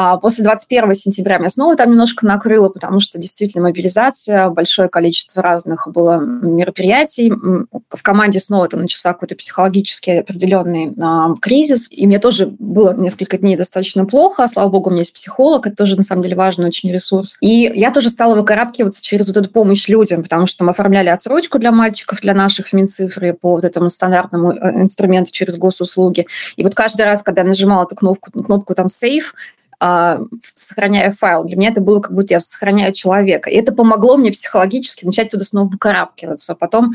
[0.00, 5.42] А после 21 сентября меня снова там немножко накрыло, потому что действительно мобилизация, большое количество
[5.42, 7.32] разных было мероприятий.
[7.32, 12.94] В команде снова это начался какой-то психологический определенный а, кризис, кризис, и мне тоже было
[12.94, 14.46] несколько дней достаточно плохо.
[14.48, 17.36] Слава богу, у меня есть психолог, это тоже, на самом деле, важный очень ресурс.
[17.40, 21.58] И я тоже стала выкарабкиваться через вот эту помощь людям, потому что мы оформляли отсрочку
[21.58, 26.26] для мальчиков, для наших в Минцифры по вот этому стандартному э, инструменту через госуслуги.
[26.56, 29.34] И вот каждый раз, когда я нажимала эту кнопку, кнопку там «Save»,
[29.80, 31.44] сохраняя файл.
[31.44, 33.48] Для меня это было как будто я сохраняю человека.
[33.50, 36.54] И это помогло мне психологически начать туда снова выкарабкиваться.
[36.54, 36.94] Потом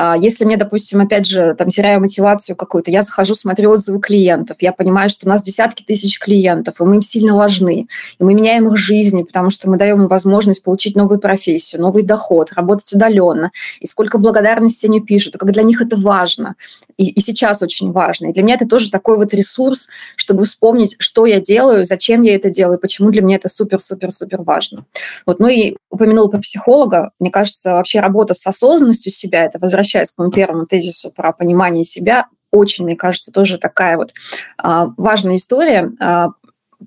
[0.00, 4.58] а, если мне, допустим, опять же, там теряю мотивацию какую-то, я захожу, смотрю отзывы клиентов,
[4.60, 8.32] я понимаю, что у нас десятки тысяч клиентов, и мы им сильно важны, и мы
[8.32, 12.92] меняем их жизни, потому что мы даем им возможность получить новую профессию, новый доход, работать
[12.92, 13.50] удаленно,
[13.80, 16.54] и сколько благодарности они пишут, и как для них это важно,
[16.98, 18.26] и, и сейчас очень важно.
[18.26, 22.34] И для меня это тоже такой вот ресурс, чтобы вспомнить, что я делаю, зачем я
[22.34, 24.84] это делаю, почему для меня это супер-супер-супер важно.
[25.24, 27.12] Вот, ну и упомянула про психолога.
[27.20, 31.84] Мне кажется, вообще работа с осознанностью себя, это возвращаясь к моему первому тезису про понимание
[31.84, 34.14] себя, очень, мне кажется, тоже такая вот
[34.56, 36.30] а, важная история, а,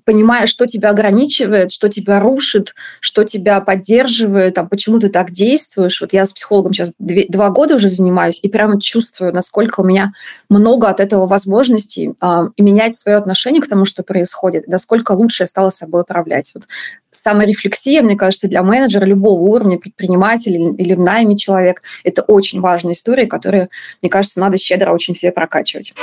[0.04, 6.00] понимая, что тебя ограничивает, что тебя рушит, что тебя поддерживает, там, почему ты так действуешь.
[6.00, 9.84] Вот я с психологом сейчас две, два года уже занимаюсь и прямо чувствую, насколько у
[9.84, 10.12] меня
[10.48, 15.46] много от этого возможностей э, менять свое отношение к тому, что происходит, насколько лучше я
[15.46, 16.52] стала собой управлять.
[16.54, 16.64] Вот
[17.10, 22.94] саморефлексия, мне кажется, для менеджера любого уровня, предпринимателя или в найме человек, это очень важная
[22.94, 23.68] история, которую,
[24.00, 25.94] мне кажется, надо щедро очень себе прокачивать.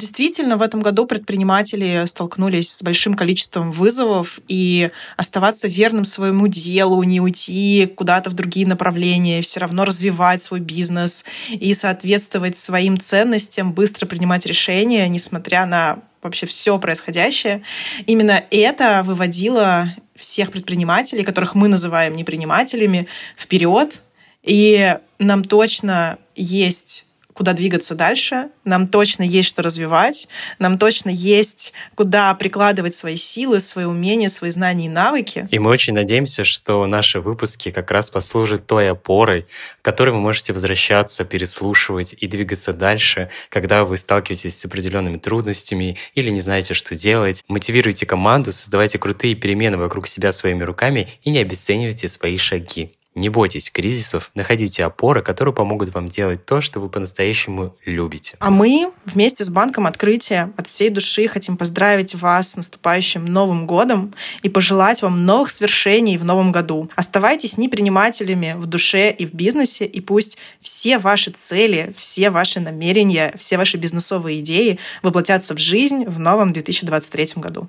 [0.00, 4.88] Действительно, в этом году предприниматели столкнулись с большим количеством вызовов, и
[5.18, 11.26] оставаться верным своему делу, не уйти куда-то в другие направления, все равно развивать свой бизнес
[11.50, 17.62] и соответствовать своим ценностям, быстро принимать решения, несмотря на вообще все происходящее.
[18.06, 24.00] Именно это выводило всех предпринимателей, которых мы называем непринимателями, вперед.
[24.44, 27.04] И нам точно есть
[27.40, 30.28] куда двигаться дальше, нам точно есть что развивать,
[30.58, 35.48] нам точно есть куда прикладывать свои силы, свои умения, свои знания и навыки.
[35.50, 39.46] И мы очень надеемся, что наши выпуски как раз послужат той опорой,
[39.80, 45.96] к которой вы можете возвращаться, переслушивать и двигаться дальше, когда вы сталкиваетесь с определенными трудностями
[46.14, 47.42] или не знаете, что делать.
[47.48, 52.92] Мотивируйте команду, создавайте крутые перемены вокруг себя своими руками и не обесценивайте свои шаги.
[53.20, 58.38] Не бойтесь кризисов, находите опоры, которые помогут вам делать то, что вы по-настоящему любите.
[58.40, 63.66] А мы вместе с Банком Открытия от всей души хотим поздравить вас с наступающим Новым
[63.66, 66.88] годом и пожелать вам новых свершений в новом году.
[66.96, 73.34] Оставайтесь непринимателями в душе и в бизнесе, и пусть все ваши цели, все ваши намерения,
[73.36, 77.68] все ваши бизнесовые идеи воплотятся в жизнь в новом 2023 году.